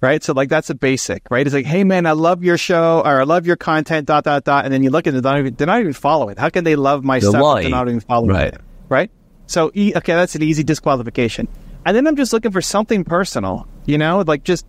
Right, 0.01 0.23
so 0.23 0.33
like 0.33 0.49
that's 0.49 0.71
a 0.71 0.77
basic, 0.77 1.29
right? 1.29 1.45
It's 1.45 1.55
like, 1.55 1.67
hey 1.67 1.83
man, 1.83 2.07
I 2.07 2.13
love 2.13 2.45
your 2.45 2.57
show 2.57 3.03
or 3.05 3.21
I 3.21 3.25
love 3.25 3.47
your 3.47 3.57
content, 3.57 4.07
dot 4.07 4.23
dot 4.23 4.45
dot, 4.45 4.65
and 4.65 4.73
then 4.73 4.85
you 4.85 4.91
look 4.91 5.09
at 5.09 5.15
it, 5.15 5.23
they're 5.23 5.33
not 5.33 5.41
even, 5.41 5.55
they're 5.57 5.67
not 5.67 5.81
even 5.81 5.93
following. 5.93 6.37
How 6.37 6.51
can 6.51 6.63
they 6.63 6.77
love 6.77 7.03
my 7.03 7.19
they're 7.19 7.31
stuff? 7.31 7.59
If 7.59 7.63
they're 7.63 7.71
not 7.71 7.89
even 7.89 8.01
following, 8.01 8.31
right? 8.31 8.55
It, 8.55 8.61
right. 8.89 9.11
So 9.49 9.69
okay, 9.69 10.01
that's 10.15 10.37
an 10.37 10.43
easy 10.43 10.63
disqualification. 10.63 11.49
And 11.85 11.97
then 11.97 12.07
I'm 12.07 12.15
just 12.15 12.33
looking 12.33 12.53
for 12.53 12.61
something 12.61 13.03
personal, 13.03 13.67
you 13.87 13.99
know, 13.99 14.21
like 14.21 14.45
just 14.45 14.67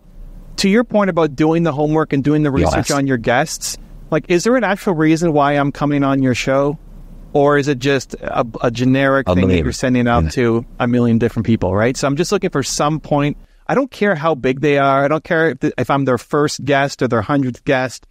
to 0.56 0.68
your 0.68 0.82
point 0.82 1.10
about 1.10 1.36
doing 1.36 1.62
the 1.62 1.72
homework 1.72 2.12
and 2.12 2.24
doing 2.24 2.42
the 2.42 2.50
research 2.50 2.90
Yes. 2.90 2.90
on 2.90 3.06
your 3.06 3.18
guests. 3.18 3.78
Like, 4.10 4.26
is 4.28 4.44
there 4.44 4.56
an 4.56 4.64
actual 4.64 4.94
reason 4.94 5.32
why 5.32 5.52
I'm 5.52 5.72
coming 5.72 6.02
on 6.02 6.22
your 6.22 6.34
show? 6.34 6.78
Or 7.32 7.58
is 7.58 7.68
it 7.68 7.78
just 7.78 8.14
a, 8.14 8.44
a 8.60 8.70
generic 8.72 9.28
A 9.28 9.34
thing 9.36 9.46
that 9.48 9.58
you're 9.62 9.72
sending 9.72 10.08
out 10.08 10.24
Yeah. 10.24 10.30
to 10.30 10.66
a 10.80 10.88
million 10.88 11.18
different 11.18 11.46
people, 11.46 11.74
right? 11.74 11.96
So 11.96 12.08
I'm 12.08 12.16
just 12.16 12.32
looking 12.32 12.50
for 12.50 12.62
some 12.64 12.98
point. 12.98 13.36
I 13.68 13.76
don't 13.76 13.90
care 13.90 14.16
how 14.16 14.34
big 14.34 14.60
they 14.60 14.78
are. 14.78 15.04
I 15.04 15.08
don't 15.08 15.22
care 15.22 15.50
if, 15.50 15.58
if 15.78 15.90
I'm 15.90 16.04
their 16.06 16.18
first 16.18 16.64
guest 16.64 17.02
or 17.02 17.08
their 17.08 17.22
hundredth 17.22 17.64
guest. 17.64 18.08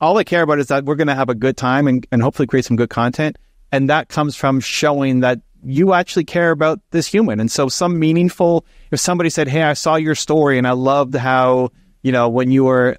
All 0.00 0.16
I 0.16 0.24
care 0.24 0.42
about 0.42 0.58
is 0.60 0.68
that 0.68 0.84
we're 0.86 0.94
going 0.94 1.08
to 1.08 1.14
have 1.14 1.28
a 1.28 1.34
good 1.34 1.58
time 1.58 1.86
and, 1.86 2.06
and 2.10 2.22
hopefully 2.22 2.46
create 2.46 2.64
some 2.64 2.76
good 2.76 2.88
content. 2.88 3.36
And 3.70 3.90
that 3.90 4.08
comes 4.08 4.34
from 4.34 4.60
showing 4.60 5.20
that 5.20 5.40
you 5.62 5.92
actually 5.92 6.24
care 6.24 6.50
about 6.50 6.80
this 6.90 7.06
human. 7.06 7.40
And 7.40 7.50
so 7.50 7.68
some 7.68 7.98
meaningful, 7.98 8.64
if 8.90 8.98
somebody 9.00 9.28
said, 9.28 9.48
Hey, 9.48 9.62
I 9.62 9.74
saw 9.74 9.96
your 9.96 10.14
story 10.14 10.56
and 10.56 10.66
I 10.66 10.72
loved 10.72 11.14
how, 11.14 11.70
you 12.02 12.12
know, 12.12 12.28
when 12.30 12.50
you 12.50 12.64
were 12.64 12.96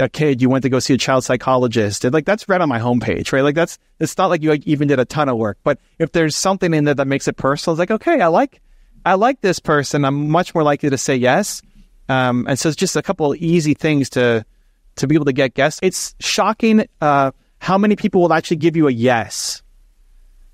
a 0.00 0.08
kid, 0.08 0.42
you 0.42 0.48
went 0.48 0.62
to 0.62 0.68
go 0.68 0.78
see 0.78 0.94
a 0.94 0.98
child 0.98 1.24
psychologist. 1.24 2.04
And 2.04 2.12
like 2.12 2.24
that's 2.24 2.48
right 2.48 2.60
on 2.60 2.68
my 2.68 2.78
homepage, 2.78 3.32
right? 3.32 3.42
Like 3.42 3.54
that's, 3.54 3.78
it's 4.00 4.16
not 4.18 4.30
like 4.30 4.42
you 4.42 4.50
like, 4.50 4.66
even 4.66 4.88
did 4.88 4.98
a 4.98 5.04
ton 5.04 5.28
of 5.28 5.36
work, 5.36 5.58
but 5.64 5.78
if 5.98 6.12
there's 6.12 6.36
something 6.36 6.74
in 6.74 6.84
there 6.84 6.94
that 6.94 7.06
makes 7.06 7.28
it 7.28 7.36
personal, 7.36 7.74
it's 7.74 7.78
like, 7.78 7.90
okay, 7.90 8.20
I 8.20 8.28
like, 8.28 8.60
I 9.04 9.14
like 9.14 9.40
this 9.40 9.58
person. 9.60 10.04
I'm 10.04 10.28
much 10.28 10.54
more 10.54 10.64
likely 10.64 10.90
to 10.90 10.98
say 10.98 11.16
yes. 11.16 11.62
Um, 12.08 12.46
and 12.48 12.58
so 12.58 12.68
it's 12.68 12.76
just 12.76 12.96
a 12.96 13.02
couple 13.02 13.34
easy 13.36 13.74
things 13.74 14.10
to, 14.10 14.44
to 14.96 15.06
be 15.06 15.14
able 15.14 15.26
to 15.26 15.32
get 15.32 15.54
guests. 15.54 15.80
It's 15.82 16.14
shocking, 16.20 16.86
uh, 17.00 17.32
how 17.58 17.78
many 17.78 17.96
people 17.96 18.20
will 18.20 18.32
actually 18.32 18.58
give 18.58 18.76
you 18.76 18.88
a 18.88 18.92
yes 18.92 19.62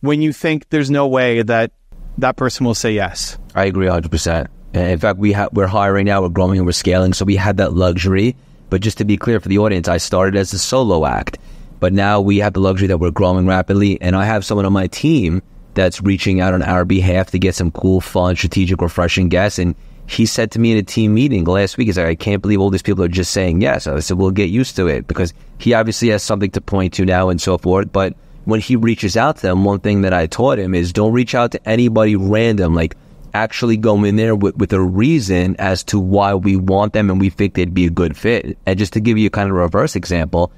when 0.00 0.22
you 0.22 0.32
think 0.32 0.68
there's 0.70 0.90
no 0.90 1.06
way 1.06 1.42
that 1.42 1.72
that 2.18 2.36
person 2.36 2.66
will 2.66 2.74
say 2.74 2.92
yes. 2.92 3.38
I 3.54 3.64
agree 3.64 3.86
100%. 3.86 4.48
In 4.74 4.98
fact, 4.98 5.18
we 5.18 5.32
ha- 5.32 5.48
we're 5.52 5.66
hiring 5.66 6.06
now, 6.06 6.22
we're 6.22 6.30
growing 6.30 6.58
and 6.58 6.66
we're 6.66 6.72
scaling. 6.72 7.12
So 7.12 7.24
we 7.24 7.36
had 7.36 7.58
that 7.58 7.74
luxury. 7.74 8.36
But 8.72 8.80
just 8.80 8.96
to 8.96 9.04
be 9.04 9.18
clear 9.18 9.38
for 9.38 9.50
the 9.50 9.58
audience, 9.58 9.86
I 9.86 9.98
started 9.98 10.34
as 10.34 10.54
a 10.54 10.58
solo 10.58 11.04
act. 11.04 11.36
But 11.78 11.92
now 11.92 12.22
we 12.22 12.38
have 12.38 12.54
the 12.54 12.60
luxury 12.60 12.88
that 12.88 12.96
we're 12.96 13.10
growing 13.10 13.46
rapidly. 13.46 14.00
And 14.00 14.16
I 14.16 14.24
have 14.24 14.46
someone 14.46 14.64
on 14.64 14.72
my 14.72 14.86
team 14.86 15.42
that's 15.74 16.00
reaching 16.00 16.40
out 16.40 16.54
on 16.54 16.62
our 16.62 16.86
behalf 16.86 17.32
to 17.32 17.38
get 17.38 17.54
some 17.54 17.70
cool, 17.70 18.00
fun, 18.00 18.34
strategic, 18.34 18.80
refreshing 18.80 19.28
guests. 19.28 19.58
And 19.58 19.74
he 20.06 20.24
said 20.24 20.52
to 20.52 20.58
me 20.58 20.72
in 20.72 20.78
a 20.78 20.82
team 20.82 21.12
meeting 21.12 21.44
last 21.44 21.76
week, 21.76 21.88
he's 21.88 21.98
like, 21.98 22.06
I 22.06 22.14
can't 22.14 22.40
believe 22.40 22.62
all 22.62 22.70
these 22.70 22.80
people 22.80 23.04
are 23.04 23.08
just 23.08 23.32
saying 23.32 23.60
yes. 23.60 23.86
I 23.86 24.00
said, 24.00 24.16
we'll 24.16 24.30
get 24.30 24.48
used 24.48 24.74
to 24.76 24.86
it 24.86 25.06
because 25.06 25.34
he 25.58 25.74
obviously 25.74 26.08
has 26.08 26.22
something 26.22 26.50
to 26.52 26.62
point 26.62 26.94
to 26.94 27.04
now 27.04 27.28
and 27.28 27.42
so 27.42 27.58
forth. 27.58 27.92
But 27.92 28.14
when 28.46 28.60
he 28.60 28.76
reaches 28.76 29.18
out 29.18 29.36
to 29.36 29.42
them, 29.42 29.64
one 29.64 29.80
thing 29.80 30.00
that 30.00 30.14
I 30.14 30.26
taught 30.28 30.58
him 30.58 30.74
is 30.74 30.94
don't 30.94 31.12
reach 31.12 31.34
out 31.34 31.52
to 31.52 31.68
anybody 31.68 32.16
random. 32.16 32.74
Like 32.74 32.96
actually 33.34 33.76
go 33.76 34.02
in 34.04 34.16
there 34.16 34.34
with, 34.34 34.56
with 34.56 34.72
a 34.72 34.80
reason 34.80 35.56
as 35.58 35.82
to 35.84 35.98
why 35.98 36.34
we 36.34 36.56
want 36.56 36.92
them 36.92 37.10
and 37.10 37.20
we 37.20 37.30
think 37.30 37.54
they'd 37.54 37.74
be 37.74 37.86
a 37.86 37.90
good 37.90 38.16
fit. 38.16 38.58
And 38.66 38.78
just 38.78 38.92
to 38.94 39.00
give 39.00 39.18
you 39.18 39.26
a 39.26 39.30
kind 39.30 39.50
of 39.50 39.56
reverse 39.56 39.96
example, 39.96 40.52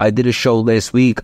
I 0.00 0.10
did 0.10 0.26
a 0.26 0.32
show 0.32 0.60
last 0.60 0.92
week. 0.92 1.20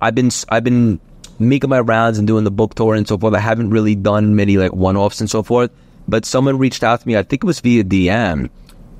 I've 0.00 0.14
been 0.14 0.30
I've 0.48 0.64
been 0.64 1.00
making 1.38 1.70
my 1.70 1.80
rounds 1.80 2.18
and 2.18 2.26
doing 2.26 2.44
the 2.44 2.50
book 2.50 2.74
tour 2.74 2.94
and 2.94 3.08
so 3.08 3.18
forth. 3.18 3.34
I 3.34 3.40
haven't 3.40 3.70
really 3.70 3.94
done 3.94 4.36
many 4.36 4.56
like 4.56 4.72
one 4.72 4.96
offs 4.96 5.20
and 5.20 5.28
so 5.28 5.42
forth. 5.42 5.70
But 6.06 6.24
someone 6.24 6.58
reached 6.58 6.82
out 6.82 7.00
to 7.00 7.08
me. 7.08 7.16
I 7.16 7.22
think 7.22 7.44
it 7.44 7.46
was 7.46 7.60
via 7.60 7.84
DM, 7.84 8.50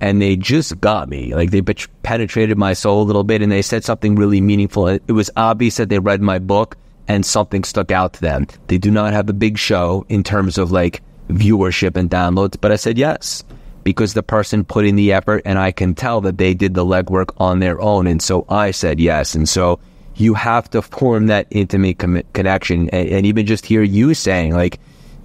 and 0.00 0.22
they 0.22 0.36
just 0.36 0.80
got 0.80 1.08
me. 1.08 1.34
Like 1.34 1.50
they 1.50 1.62
penetrated 1.62 2.56
my 2.56 2.72
soul 2.72 3.02
a 3.02 3.04
little 3.04 3.24
bit, 3.24 3.42
and 3.42 3.50
they 3.50 3.62
said 3.62 3.84
something 3.84 4.14
really 4.14 4.40
meaningful. 4.40 4.86
It 4.88 5.12
was 5.12 5.30
obvious 5.36 5.76
that 5.76 5.88
they 5.88 5.98
read 5.98 6.20
my 6.20 6.38
book 6.38 6.76
and 7.08 7.26
something 7.26 7.64
stuck 7.64 7.90
out 7.90 8.12
to 8.14 8.20
them. 8.20 8.46
They 8.68 8.78
do 8.78 8.90
not 8.90 9.12
have 9.12 9.28
a 9.28 9.32
big 9.32 9.58
show 9.58 10.06
in 10.08 10.22
terms 10.22 10.58
of 10.58 10.70
like 10.70 11.02
viewership 11.30 11.96
and 11.96 12.10
downloads, 12.10 12.56
but 12.60 12.72
I 12.72 12.76
said 12.76 12.98
yes 12.98 13.44
because 13.84 14.14
the 14.14 14.22
person 14.22 14.64
put 14.64 14.84
in 14.84 14.96
the 14.96 15.12
effort 15.12 15.42
and 15.44 15.58
I 15.58 15.72
can 15.72 15.94
tell 15.94 16.20
that 16.22 16.38
they 16.38 16.54
did 16.54 16.74
the 16.74 16.84
legwork 16.84 17.34
on 17.38 17.60
their 17.60 17.80
own. 17.80 18.06
And 18.06 18.20
so 18.20 18.44
I 18.48 18.70
said 18.72 19.00
yes. 19.00 19.34
And 19.34 19.48
so 19.48 19.80
you 20.16 20.34
have 20.34 20.68
to 20.70 20.82
form 20.82 21.28
that 21.28 21.46
intimate 21.50 21.98
com- 21.98 22.22
connection 22.34 22.90
and, 22.90 23.08
and 23.08 23.26
even 23.26 23.46
just 23.46 23.64
hear 23.64 23.82
you 23.82 24.12
saying 24.14 24.54
like, 24.54 24.78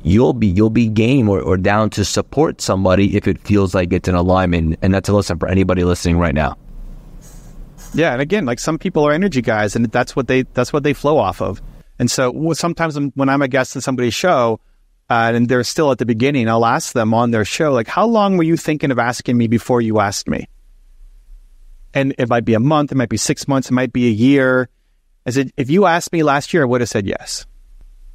you'll 0.03 0.33
be, 0.33 0.47
you'll 0.47 0.69
be 0.69 0.87
game 0.87 1.27
or, 1.27 1.41
or 1.41 1.57
down 1.57 1.89
to 1.89 2.05
support 2.05 2.61
somebody 2.61 3.17
if 3.17 3.27
it 3.27 3.39
feels 3.39 3.73
like 3.75 3.91
it's 3.91 4.07
an 4.07 4.15
alignment. 4.15 4.79
And 4.81 4.93
that's 4.93 5.09
a 5.09 5.13
lesson 5.13 5.37
for 5.37 5.47
anybody 5.49 5.83
listening 5.83 6.17
right 6.17 6.35
now. 6.35 6.57
Yeah, 7.93 8.11
and 8.11 8.21
again, 8.21 8.45
like 8.45 8.59
some 8.59 8.77
people 8.77 9.07
are 9.07 9.13
energy 9.13 9.41
guys, 9.41 9.73
and 9.75 9.85
that's 9.85 10.17
what 10.17 10.27
they 10.27 10.41
that's 10.41 10.73
what 10.73 10.83
they 10.83 10.93
flow 10.93 11.17
off 11.17 11.41
of. 11.41 11.61
And 11.97 12.11
so 12.11 12.51
sometimes 12.51 12.99
when 13.15 13.29
I'm 13.29 13.41
a 13.41 13.47
guest 13.47 13.73
in 13.73 13.81
somebody's 13.81 14.13
show, 14.13 14.59
uh, 15.09 15.31
and 15.33 15.47
they're 15.47 15.63
still 15.63 15.91
at 15.91 15.97
the 15.97 16.05
beginning, 16.05 16.49
I'll 16.49 16.65
ask 16.65 16.93
them 16.93 17.13
on 17.13 17.31
their 17.31 17.45
show, 17.45 17.71
like, 17.71 17.87
"How 17.87 18.05
long 18.05 18.37
were 18.37 18.43
you 18.43 18.57
thinking 18.57 18.91
of 18.91 18.99
asking 18.99 19.37
me 19.37 19.47
before 19.47 19.81
you 19.81 19.99
asked 19.99 20.27
me?" 20.27 20.47
And 21.93 22.13
it 22.17 22.29
might 22.29 22.45
be 22.45 22.53
a 22.53 22.59
month, 22.59 22.91
it 22.91 22.95
might 22.95 23.09
be 23.09 23.17
six 23.17 23.47
months, 23.47 23.69
it 23.69 23.73
might 23.73 23.93
be 23.93 24.07
a 24.07 24.11
year. 24.11 24.69
I 25.25 25.31
said, 25.31 25.51
if 25.57 25.69
you 25.69 25.85
asked 25.85 26.11
me 26.13 26.23
last 26.23 26.53
year, 26.53 26.63
I 26.63 26.65
would 26.65 26.81
have 26.81 26.89
said 26.89 27.07
yes, 27.07 27.45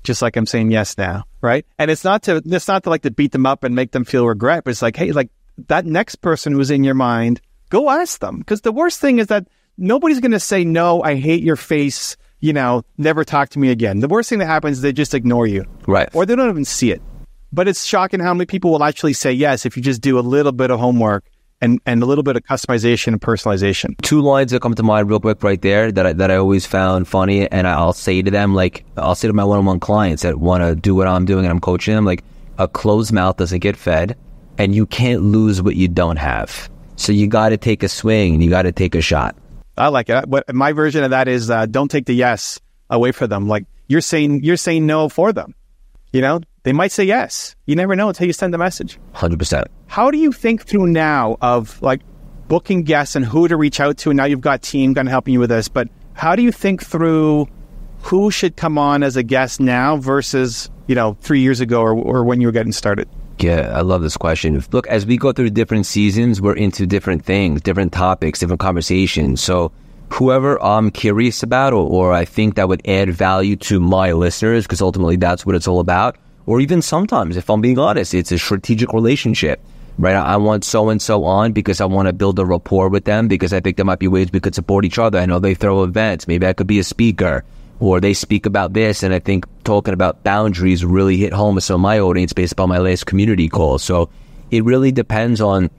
just 0.05 0.23
like 0.23 0.37
I'm 0.37 0.47
saying 0.47 0.71
yes 0.71 0.97
now, 0.97 1.25
right? 1.41 1.67
And 1.79 1.91
it's 1.91 2.05
not 2.05 2.23
to 2.25 2.43
it's 2.45 2.69
not 2.69 2.85
to 2.85 2.91
like 2.91 3.03
to 3.03 3.11
beat 3.11 3.33
them 3.33 3.47
up 3.47 3.65
and 3.65 3.75
make 3.75 3.91
them 3.93 4.05
feel 4.05 4.27
regret, 4.27 4.65
but 4.65 4.71
it's 4.71 4.83
like, 4.83 4.97
hey, 4.97 5.13
like 5.13 5.31
that 5.69 5.87
next 5.87 6.17
person 6.17 6.53
who's 6.53 6.71
in 6.71 6.85
your 6.85 6.95
mind, 6.95 7.41
go 7.69 7.91
ask 7.91 8.21
them 8.21 8.39
because 8.39 8.61
the 8.61 8.73
worst 8.73 9.01
thing 9.01 9.19
is 9.19 9.29
that 9.29 9.49
nobody's 9.77 10.21
going 10.21 10.31
to 10.33 10.41
say 10.41 10.65
no. 10.65 11.03
I 11.03 11.17
hate 11.17 11.43
your 11.43 11.57
face. 11.57 12.17
You 12.41 12.53
know, 12.53 12.83
never 12.97 13.25
talk 13.25 13.51
to 13.51 13.59
me 13.59 13.71
again. 13.71 14.01
The 14.01 14.09
worst 14.09 14.31
thing 14.31 14.39
that 14.39 14.47
happens 14.47 14.79
is 14.79 14.83
they 14.83 14.93
just 14.93 15.15
ignore 15.15 15.47
you, 15.47 15.65
Right. 15.87 16.09
or 16.15 16.25
they 16.25 16.35
don't 16.35 16.49
even 16.49 16.65
see 16.65 16.91
it. 16.91 17.03
But 17.53 17.69
it's 17.69 17.85
shocking 17.85 18.21
how 18.21 18.33
many 18.33 18.47
people 18.47 18.71
will 18.71 18.85
actually 18.85 19.13
say 19.13 19.33
yes 19.33 19.67
if 19.67 19.77
you 19.77 19.83
just 19.83 20.01
do 20.01 20.19
a 20.19 20.21
little 20.21 20.53
bit 20.53 20.71
of 20.71 20.79
homework 20.81 21.25
and, 21.61 21.81
and 21.85 22.03
a 22.03 22.07
little 22.07 22.23
bit 22.25 22.37
of 22.37 22.43
customization 22.45 23.09
and 23.09 23.21
personalization. 23.21 23.95
two 24.01 24.23
lines 24.23 24.53
that 24.53 24.63
come 24.63 24.75
to 24.75 24.83
mind 24.83 25.11
real 25.11 25.21
quick 25.21 25.43
right 25.43 25.61
there 25.61 25.93
that 25.93 26.07
I, 26.07 26.13
that 26.15 26.31
I 26.31 26.37
always 26.37 26.65
found 26.65 27.07
funny, 27.07 27.51
and 27.51 27.67
I'll 27.67 27.93
say 27.93 28.23
to 28.23 28.31
them 28.31 28.55
like 28.55 28.85
I'll 28.97 29.15
say 29.15 29.29
to 29.29 29.35
my 29.35 29.45
one-on-one 29.45 29.81
clients 29.81 30.23
that 30.23 30.39
want 30.41 30.63
to 30.63 30.75
do 30.75 30.95
what 30.95 31.07
I'm 31.07 31.27
doing 31.27 31.45
and 31.45 31.51
I'm 31.53 31.61
coaching 31.61 31.95
them 31.95 32.07
like 32.07 32.25
a 32.59 32.67
closed 32.69 33.13
mouth 33.13 33.37
doesn't 33.37 33.59
get 33.59 33.77
fed, 33.77 34.17
and 34.57 34.75
you 34.75 34.87
can't 34.87 35.23
lose 35.23 35.61
what 35.61 35.77
you 35.77 35.89
don't 35.89 36.17
have. 36.17 36.71
So 36.97 37.13
you 37.13 37.27
got 37.27 37.51
to 37.51 37.57
take 37.59 37.83
a 37.83 37.89
swing 37.89 38.35
and 38.35 38.43
you 38.43 38.49
got 38.49 38.63
to 38.63 38.73
take 38.73 38.95
a 38.95 39.01
shot. 39.03 39.35
I 39.81 39.89
like 39.89 40.09
it. 40.09 40.29
What 40.29 40.53
my 40.55 40.73
version 40.73 41.05
of 41.05 41.11
that 41.11 41.29
is 41.29 41.51
uh, 41.51 41.67
don't 41.67 41.91
take 41.91 42.07
the 42.07 42.15
yes 42.15 42.61
away 42.89 43.13
from 43.13 43.29
them. 43.29 43.49
Like 43.49 43.67
you're 43.89 44.01
saying, 44.01 44.45
you're 44.45 44.57
saying 44.57 44.87
no 44.87 45.09
for 45.09 45.33
them. 45.33 45.55
You 46.13 46.21
know, 46.21 46.41
they 46.65 46.73
might 46.73 46.93
say 46.93 47.05
yes. 47.05 47.55
You 47.67 47.77
never 47.77 47.97
know 47.97 48.09
until 48.09 48.27
you 48.27 48.33
send 48.33 48.53
the 48.53 48.59
message. 48.59 48.99
Hundred 49.13 49.39
percent. 49.39 49.69
How 49.87 50.11
do 50.11 50.19
you 50.19 50.33
think 50.33 50.67
through 50.67 50.87
now 50.89 51.37
of 51.41 51.81
like 51.83 52.03
booking 52.51 52.83
guests 52.83 53.15
and 53.15 53.25
who 53.25 53.47
to 53.47 53.57
reach 53.57 53.79
out 53.79 53.97
to. 53.97 54.11
And 54.11 54.17
now 54.17 54.25
you've 54.25 54.41
got 54.41 54.61
team 54.61 54.93
kind 54.93 55.07
of 55.07 55.13
helping 55.13 55.33
you 55.33 55.41
with 55.41 55.51
this. 55.51 55.69
But 55.69 55.89
how 56.15 56.35
do 56.35 56.43
you 56.43 56.51
think 56.51 56.85
through 56.85 57.47
who 58.03 58.31
should 58.33 58.57
come 58.57 58.77
on 58.77 59.05
as 59.05 59.17
a 59.17 59.23
guest 59.23 59.61
now 59.61 59.97
versus 59.97 60.69
you 60.89 60.97
know 60.97 61.17
three 61.21 61.41
years 61.41 61.61
ago 61.61 61.81
or, 61.81 61.95
or 61.95 62.25
when 62.25 62.41
you 62.41 62.49
were 62.49 62.53
getting 62.53 62.73
started? 62.73 63.09
Yeah, 63.43 63.73
I 63.75 63.81
love 63.81 64.03
this 64.03 64.19
question. 64.19 64.63
Look, 64.71 64.87
as 64.89 65.07
we 65.07 65.17
go 65.17 65.33
through 65.33 65.51
different 65.51 65.87
seasons, 65.87 66.43
we're 66.43 66.57
into 66.57 66.87
different 66.87 67.25
things, 67.25 67.63
different 67.63 67.93
topics, 67.93 68.39
different 68.39 68.61
conversations. 68.61 69.41
So 69.41 69.73
whoever 70.13 70.63
I'm 70.63 70.91
curious 70.91 71.43
about 71.43 71.73
or, 71.73 71.89
or 71.89 72.13
I 72.13 72.27
think 72.27 72.57
that 72.57 72.69
would 72.69 72.87
add 72.87 73.11
value 73.11 73.57
to 73.57 73.81
my 73.81 74.13
listeners, 74.13 74.65
because 74.65 74.83
ultimately 74.83 75.17
that's 75.17 75.47
what 75.47 75.55
it's 75.55 75.67
all 75.67 75.81
about. 75.81 76.17
Or 76.45 76.61
even 76.61 76.83
sometimes, 76.83 77.37
if 77.39 77.49
I'm 77.49 77.63
being 77.63 77.79
honest, 77.79 78.13
it's 78.13 78.33
a 78.33 78.39
strategic 78.39 78.93
relationship, 78.93 79.61
right? 79.99 80.15
I 80.17 80.37
want 80.37 80.65
so 80.65 80.91
and 80.91 81.01
so 81.01 81.25
on 81.25 81.53
because 81.53 81.81
I 81.81 81.87
want 81.87 82.09
to 82.09 82.13
build 82.13 82.39
a 82.39 82.45
rapport 82.45 82.89
with 82.91 83.05
them 83.05 83.27
because 83.27 83.55
I 83.55 83.61
think 83.61 83.77
there 83.77 83.87
might 83.87 84.01
be 84.01 84.09
ways 84.09 84.31
we 84.33 84.41
could 84.41 84.55
support 84.55 84.85
each 84.85 84.99
other. 84.99 85.19
I 85.19 85.25
know 85.25 85.39
they 85.39 85.55
throw 85.55 85.83
events. 85.85 86.29
Maybe 86.29 86.47
I 86.47 86.53
could 86.53 86.67
be 86.67 86.79
a 86.79 86.85
speaker 86.85 87.45
or 87.81 88.01
they 88.01 88.15
speak 88.15 88.47
about 88.47 88.75
this. 88.75 89.03
And 89.03 89.13
I 89.13 89.19
think 89.19 89.47
talking 89.65 89.95
about 89.95 90.23
boundaries 90.23 90.85
really 90.85 91.17
hit 91.17 91.33
home 91.33 91.57
with 91.57 91.65
some 91.65 91.77
of 91.77 91.81
my 91.81 91.99
audience 91.99 92.33
based 92.33 92.53
upon 92.53 92.69
my 92.69 92.79
last 92.79 93.07
community 93.07 93.49
call. 93.49 93.79
So 93.79 94.11
it 94.51 94.65
really 94.65 94.93
depends 94.93 95.41
on 95.41 95.71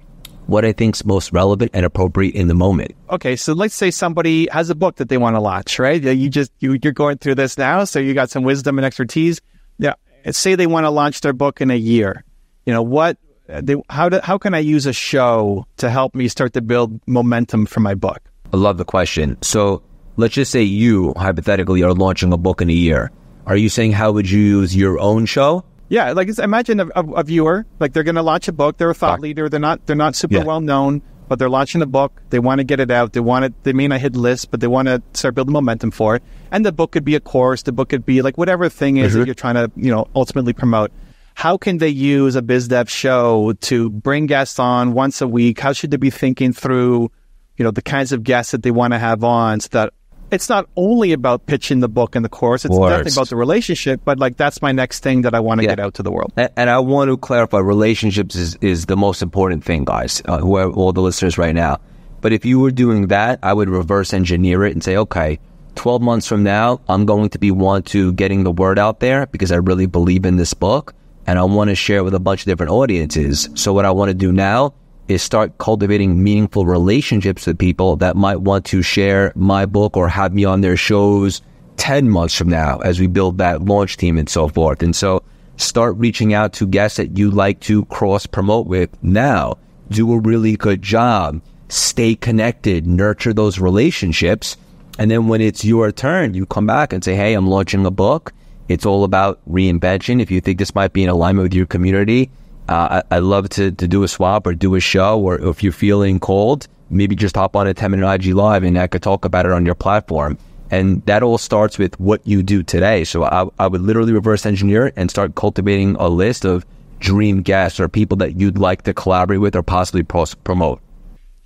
what 0.47 0.65
I 0.65 0.73
think's 0.73 1.05
most 1.05 1.31
relevant 1.31 1.71
and 1.73 1.85
appropriate 1.85 2.35
in 2.35 2.47
the 2.47 2.53
moment. 2.53 2.93
Okay, 3.09 3.35
so 3.35 3.53
let's 3.53 3.75
say 3.75 3.91
somebody 3.91 4.49
has 4.51 4.69
a 4.69 4.75
book 4.75 4.97
that 4.97 5.07
they 5.07 5.17
want 5.17 5.35
to 5.35 5.39
launch, 5.39 5.79
right? 5.79 6.01
You 6.01 6.29
just 6.29 6.51
you, 6.59 6.77
you're 6.81 6.91
going 6.91 7.19
through 7.19 7.35
this 7.35 7.57
now, 7.57 7.85
so 7.85 7.99
you 7.99 8.13
got 8.13 8.29
some 8.29 8.43
wisdom 8.43 8.77
and 8.77 8.85
expertise. 8.85 9.39
Yeah, 9.77 9.93
say 10.31 10.55
they 10.55 10.67
want 10.67 10.85
to 10.85 10.89
launch 10.89 11.21
their 11.21 11.33
book 11.33 11.61
in 11.61 11.71
a 11.71 11.75
year. 11.75 12.25
You 12.65 12.73
know 12.73 12.81
what? 12.81 13.17
Uh, 13.47 13.61
they, 13.63 13.75
how 13.89 14.09
do, 14.09 14.19
how 14.23 14.37
can 14.37 14.53
I 14.53 14.59
use 14.59 14.85
a 14.85 14.93
show 14.93 15.65
to 15.77 15.89
help 15.89 16.15
me 16.15 16.27
start 16.27 16.53
to 16.53 16.61
build 16.61 16.99
momentum 17.07 17.65
for 17.65 17.79
my 17.79 17.95
book? 17.95 18.19
I 18.53 18.57
love 18.57 18.77
the 18.77 18.85
question. 18.85 19.37
So 19.41 19.81
let's 20.21 20.35
just 20.35 20.51
say 20.51 20.61
you 20.61 21.13
hypothetically 21.17 21.83
are 21.83 21.93
launching 21.93 22.31
a 22.31 22.37
book 22.37 22.61
in 22.61 22.69
a 22.69 22.73
year. 22.73 23.11
Are 23.45 23.57
you 23.57 23.69
saying 23.69 23.91
how 23.93 24.11
would 24.11 24.29
you 24.29 24.39
use 24.39 24.75
your 24.75 24.99
own 24.99 25.25
show? 25.25 25.65
Yeah, 25.89 26.13
like 26.13 26.29
imagine 26.39 26.79
a, 26.79 26.87
a, 26.95 27.05
a, 27.15 27.23
viewer, 27.23 27.65
like 27.81 27.91
they're 27.91 28.03
going 28.03 28.15
to 28.15 28.21
launch 28.21 28.47
a 28.47 28.53
book. 28.53 28.77
They're 28.77 28.91
a 28.91 28.95
thought 28.95 29.19
leader. 29.19 29.49
They're 29.49 29.59
not 29.59 29.85
they're 29.87 29.95
not 29.95 30.15
super 30.15 30.35
yeah. 30.35 30.43
well 30.43 30.61
known, 30.61 31.01
but 31.27 31.37
they're 31.37 31.49
launching 31.49 31.81
a 31.81 31.85
book. 31.85 32.21
They 32.29 32.39
want 32.39 32.59
to 32.59 32.63
get 32.63 32.79
it 32.79 32.89
out. 32.89 33.11
They 33.11 33.19
want 33.19 33.43
it. 33.43 33.63
They 33.63 33.73
may 33.73 33.89
not 33.89 33.99
hit 33.99 34.15
lists, 34.15 34.45
but 34.45 34.61
they 34.61 34.67
want 34.67 34.87
to 34.87 35.03
start 35.13 35.35
building 35.35 35.51
momentum 35.51 35.91
for 35.91 36.15
it. 36.15 36.23
And 36.49 36.65
the 36.65 36.71
book 36.71 36.93
could 36.93 37.03
be 37.03 37.15
a 37.15 37.19
course. 37.19 37.63
The 37.63 37.73
book 37.73 37.89
could 37.89 38.05
be 38.05 38.21
like 38.21 38.37
whatever 38.37 38.69
thing 38.69 38.97
is 38.97 39.11
mm-hmm. 39.11 39.19
that 39.19 39.25
you're 39.25 39.35
trying 39.35 39.55
to 39.55 39.69
you 39.75 39.91
know 39.91 40.07
ultimately 40.15 40.53
promote. 40.53 40.91
How 41.33 41.57
can 41.57 41.79
they 41.79 41.89
use 41.89 42.35
a 42.35 42.41
biz 42.41 42.67
dev 42.67 42.89
show 42.89 43.53
to 43.61 43.89
bring 43.89 44.27
guests 44.27 44.59
on 44.59 44.93
once 44.93 45.21
a 45.21 45.27
week? 45.27 45.59
How 45.59 45.73
should 45.73 45.91
they 45.91 45.97
be 45.97 46.09
thinking 46.09 46.53
through, 46.53 47.11
you 47.57 47.65
know, 47.65 47.71
the 47.71 47.81
kinds 47.81 48.11
of 48.11 48.23
guests 48.23 48.51
that 48.51 48.63
they 48.63 48.71
want 48.71 48.93
to 48.93 48.99
have 48.99 49.23
on 49.23 49.59
so 49.59 49.69
that 49.71 49.93
it's 50.31 50.49
not 50.49 50.67
only 50.75 51.11
about 51.11 51.45
pitching 51.45 51.81
the 51.81 51.89
book 51.89 52.15
and 52.15 52.23
the 52.23 52.29
course. 52.29 52.65
It's 52.65 52.75
Worst. 52.75 52.91
definitely 52.91 53.13
about 53.13 53.29
the 53.29 53.35
relationship, 53.35 54.01
but 54.05 54.17
like 54.17 54.37
that's 54.37 54.61
my 54.61 54.71
next 54.71 55.03
thing 55.03 55.23
that 55.23 55.35
I 55.35 55.39
want 55.39 55.59
to 55.59 55.65
yeah. 55.65 55.71
get 55.71 55.79
out 55.79 55.95
to 55.95 56.03
the 56.03 56.11
world. 56.11 56.31
And, 56.37 56.49
and, 56.55 56.69
I 56.69 56.79
want 56.79 57.09
to 57.09 57.17
clarify 57.17 57.59
relationships 57.59 58.35
is, 58.35 58.55
is 58.61 58.85
the 58.85 58.95
most 58.95 59.21
important 59.21 59.63
thing, 59.63 59.83
guys, 59.83 60.21
uh, 60.25 60.37
who 60.37 60.55
are 60.55 60.71
all 60.71 60.93
the 60.93 61.01
listeners 61.01 61.37
right 61.37 61.53
now. 61.53 61.79
But 62.21 62.33
if 62.33 62.45
you 62.45 62.59
were 62.59 62.71
doing 62.71 63.07
that, 63.07 63.39
I 63.43 63.53
would 63.53 63.69
reverse 63.69 64.13
engineer 64.13 64.63
it 64.63 64.73
and 64.73 64.83
say, 64.83 64.95
okay, 64.95 65.39
12 65.75 66.01
months 66.01 66.27
from 66.27 66.43
now, 66.43 66.81
I'm 66.87 67.05
going 67.05 67.29
to 67.29 67.39
be 67.39 67.51
one 67.51 67.83
to 67.83 68.13
getting 68.13 68.43
the 68.43 68.51
word 68.51 68.77
out 68.77 68.99
there 68.99 69.25
because 69.27 69.51
I 69.51 69.57
really 69.57 69.85
believe 69.85 70.25
in 70.25 70.37
this 70.37 70.53
book 70.53 70.93
and 71.27 71.39
I 71.39 71.43
want 71.43 71.69
to 71.69 71.75
share 71.75 71.99
it 71.99 72.03
with 72.03 72.13
a 72.13 72.19
bunch 72.19 72.41
of 72.41 72.45
different 72.45 72.71
audiences. 72.71 73.49
So 73.55 73.73
what 73.73 73.85
I 73.85 73.91
want 73.91 74.09
to 74.09 74.13
do 74.13 74.31
now 74.31 74.73
is 75.11 75.21
start 75.21 75.57
cultivating 75.57 76.23
meaningful 76.23 76.65
relationships 76.65 77.45
with 77.45 77.57
people 77.57 77.95
that 77.97 78.15
might 78.15 78.41
want 78.41 78.65
to 78.65 78.81
share 78.81 79.31
my 79.35 79.65
book 79.65 79.95
or 79.95 80.07
have 80.07 80.33
me 80.33 80.45
on 80.45 80.61
their 80.61 80.77
shows 80.77 81.41
10 81.77 82.09
months 82.09 82.35
from 82.35 82.49
now 82.49 82.79
as 82.79 82.99
we 82.99 83.07
build 83.07 83.37
that 83.37 83.63
launch 83.63 83.97
team 83.97 84.17
and 84.17 84.29
so 84.29 84.47
forth. 84.47 84.83
And 84.83 84.95
so 84.95 85.23
start 85.57 85.95
reaching 85.97 86.33
out 86.33 86.53
to 86.53 86.67
guests 86.67 86.97
that 86.97 87.17
you 87.17 87.31
like 87.31 87.59
to 87.61 87.85
cross 87.85 88.25
promote 88.25 88.67
with 88.67 88.89
now. 89.03 89.57
Do 89.89 90.13
a 90.13 90.19
really 90.19 90.55
good 90.55 90.81
job. 90.81 91.41
Stay 91.69 92.15
connected, 92.15 92.85
nurture 92.87 93.33
those 93.33 93.59
relationships. 93.59 94.57
And 94.99 95.09
then 95.09 95.27
when 95.27 95.41
it's 95.41 95.65
your 95.65 95.91
turn, 95.91 96.33
you 96.33 96.45
come 96.45 96.67
back 96.67 96.93
and 96.93 97.03
say, 97.03 97.15
Hey, 97.15 97.33
I'm 97.33 97.47
launching 97.47 97.85
a 97.85 97.91
book. 97.91 98.33
It's 98.67 98.85
all 98.85 99.03
about 99.03 99.41
reinvention. 99.49 100.21
If 100.21 100.31
you 100.31 100.39
think 100.39 100.59
this 100.59 100.75
might 100.75 100.93
be 100.93 101.03
in 101.03 101.09
alignment 101.09 101.43
with 101.43 101.53
your 101.53 101.65
community, 101.65 102.29
uh, 102.69 103.01
I, 103.11 103.15
I, 103.15 103.19
love 103.19 103.49
to, 103.49 103.71
to 103.71 103.87
do 103.87 104.03
a 104.03 104.07
swap 104.07 104.47
or 104.47 104.53
do 104.53 104.75
a 104.75 104.79
show, 104.79 105.19
or 105.19 105.39
if 105.41 105.63
you're 105.63 105.73
feeling 105.73 106.19
cold, 106.19 106.67
maybe 106.89 107.15
just 107.15 107.35
hop 107.35 107.55
on 107.55 107.67
a 107.67 107.73
10 107.73 107.91
minute 107.91 108.09
IG 108.13 108.33
live 108.33 108.63
and 108.63 108.77
I 108.77 108.87
could 108.87 109.01
talk 109.01 109.25
about 109.25 109.45
it 109.45 109.51
on 109.51 109.65
your 109.65 109.75
platform. 109.75 110.37
And 110.69 111.05
that 111.05 111.21
all 111.21 111.37
starts 111.37 111.77
with 111.77 111.99
what 111.99 112.25
you 112.25 112.43
do 112.43 112.63
today. 112.63 113.03
So 113.03 113.23
I, 113.23 113.45
I 113.59 113.67
would 113.67 113.81
literally 113.81 114.13
reverse 114.13 114.45
engineer 114.45 114.93
and 114.95 115.09
start 115.09 115.35
cultivating 115.35 115.95
a 115.97 116.07
list 116.07 116.45
of 116.45 116.65
dream 116.99 117.41
guests 117.41 117.79
or 117.79 117.89
people 117.89 118.15
that 118.17 118.39
you'd 118.39 118.57
like 118.57 118.83
to 118.83 118.93
collaborate 118.93 119.41
with 119.41 119.55
or 119.55 119.63
possibly 119.63 120.03
promote. 120.03 120.81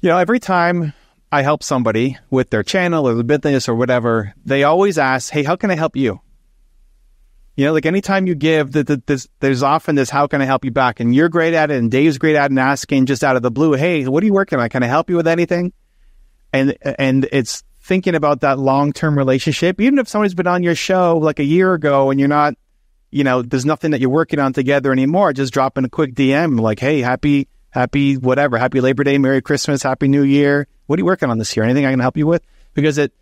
You 0.02 0.10
know, 0.10 0.18
every 0.18 0.40
time 0.40 0.94
I 1.32 1.42
help 1.42 1.64
somebody 1.64 2.18
with 2.30 2.52
their 2.52 2.62
channel 2.62 3.08
or 3.08 3.16
the 3.16 3.24
business 3.24 3.68
or 3.68 3.74
whatever, 3.74 4.34
they 4.46 4.64
always 4.64 5.00
ask, 5.00 5.32
Hey, 5.32 5.44
how 5.44 5.56
can 5.56 5.72
I 5.72 5.76
help 5.76 5.96
you? 5.96 6.22
You 7.56 7.66
know, 7.66 7.74
like 7.74 7.86
anytime 7.86 8.28
you 8.28 8.36
give, 8.36 8.74
the, 8.74 8.84
the, 8.84 9.02
this, 9.06 9.30
there's 9.40 9.64
often 9.64 9.96
this, 9.96 10.10
how 10.10 10.28
can 10.28 10.42
I 10.42 10.46
help 10.46 10.66
you 10.66 10.72
back? 10.72 11.00
And 11.00 11.16
you're 11.16 11.30
great 11.30 11.54
at 11.54 11.72
it, 11.72 11.78
and 11.78 11.90
Dave's 11.90 12.18
great 12.18 12.36
at 12.36 12.46
it, 12.46 12.52
and 12.52 12.60
asking 12.60 13.06
just 13.06 13.24
out 13.24 13.38
of 13.38 13.44
the 13.44 13.52
blue, 13.52 13.74
hey, 13.74 14.06
what 14.06 14.22
are 14.24 14.26
you 14.26 14.34
working 14.34 14.60
on? 14.60 14.68
Can 14.70 14.84
I 14.84 14.88
help 14.88 15.10
you 15.10 15.16
with 15.16 15.28
anything? 15.28 15.72
And 16.52 16.78
and 16.84 17.28
it's 17.32 17.64
thinking 17.82 18.16
about 18.16 18.42
that 18.42 18.60
long 18.60 18.92
term 18.92 19.18
relationship. 19.18 19.80
Even 19.80 20.00
if 20.00 20.08
somebody's 20.08 20.34
been 20.34 20.48
on 20.48 20.64
your 20.64 20.76
show 20.76 21.18
like 21.18 21.40
a 21.40 21.44
year 21.44 21.74
ago, 21.74 22.12
and 22.12 22.20
you're 22.20 22.30
not, 22.30 22.56
you 23.10 23.24
know, 23.24 23.42
there's 23.42 23.66
nothing 23.66 23.92
that 23.92 24.02
you're 24.02 24.10
working 24.10 24.40
on 24.40 24.52
together 24.52 24.92
anymore. 24.92 25.32
Just 25.32 25.54
dropping 25.54 25.86
a 25.86 25.90
quick 25.90 26.14
DM 26.14 26.60
like, 26.60 26.80
hey, 26.80 27.00
happy, 27.02 27.48
happy, 27.70 28.18
whatever, 28.18 28.58
happy 28.58 28.82
Labor 28.82 29.06
Day, 29.06 29.18
Merry 29.18 29.42
Christmas, 29.42 29.82
Happy 29.82 30.10
New 30.10 30.24
Year. 30.24 30.68
What 30.88 31.00
are 31.00 31.02
you 31.02 31.06
working 31.06 31.30
on 31.30 31.38
this 31.38 31.56
year? 31.56 31.64
Anything 31.64 31.86
I 31.86 31.92
can 31.92 32.00
help 32.02 32.18
you 32.18 32.28
with? 32.28 32.42
Because 32.74 32.98
it 32.98 33.14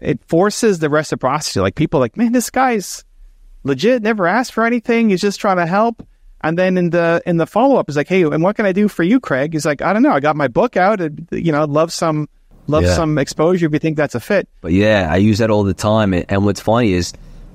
it 0.00 0.22
forces 0.24 0.78
the 0.78 0.88
reciprocity. 0.88 1.60
Like 1.60 1.74
people, 1.74 1.98
like, 1.98 2.16
man, 2.16 2.32
this 2.32 2.50
guy's 2.50 3.04
legit, 3.64 4.02
never 4.02 4.26
asked 4.26 4.52
for 4.52 4.64
anything. 4.64 5.10
He's 5.10 5.20
just 5.20 5.40
trying 5.40 5.58
to 5.58 5.66
help. 5.66 6.06
And 6.42 6.56
then 6.56 6.78
in 6.78 6.90
the 6.90 7.22
in 7.26 7.36
the 7.36 7.46
follow 7.46 7.76
up, 7.76 7.88
is 7.88 7.96
like, 7.96 8.08
hey, 8.08 8.22
and 8.22 8.42
what 8.42 8.56
can 8.56 8.64
I 8.64 8.72
do 8.72 8.88
for 8.88 9.02
you, 9.02 9.20
Craig? 9.20 9.52
He's 9.52 9.66
like, 9.66 9.82
I 9.82 9.92
don't 9.92 10.02
know. 10.02 10.12
I 10.12 10.20
got 10.20 10.36
my 10.36 10.48
book 10.48 10.76
out. 10.76 11.00
You 11.30 11.52
know, 11.52 11.64
love 11.64 11.92
some 11.92 12.28
love 12.66 12.84
yeah. 12.84 12.94
some 12.94 13.18
exposure 13.18 13.66
if 13.66 13.72
you 13.72 13.78
think 13.78 13.96
that's 13.96 14.14
a 14.14 14.20
fit. 14.20 14.48
But 14.60 14.72
yeah, 14.72 15.08
I 15.10 15.16
use 15.16 15.38
that 15.38 15.50
all 15.50 15.64
the 15.64 15.74
time. 15.74 16.14
And 16.14 16.44
what's 16.44 16.60
funny 16.60 16.92
is 16.92 17.12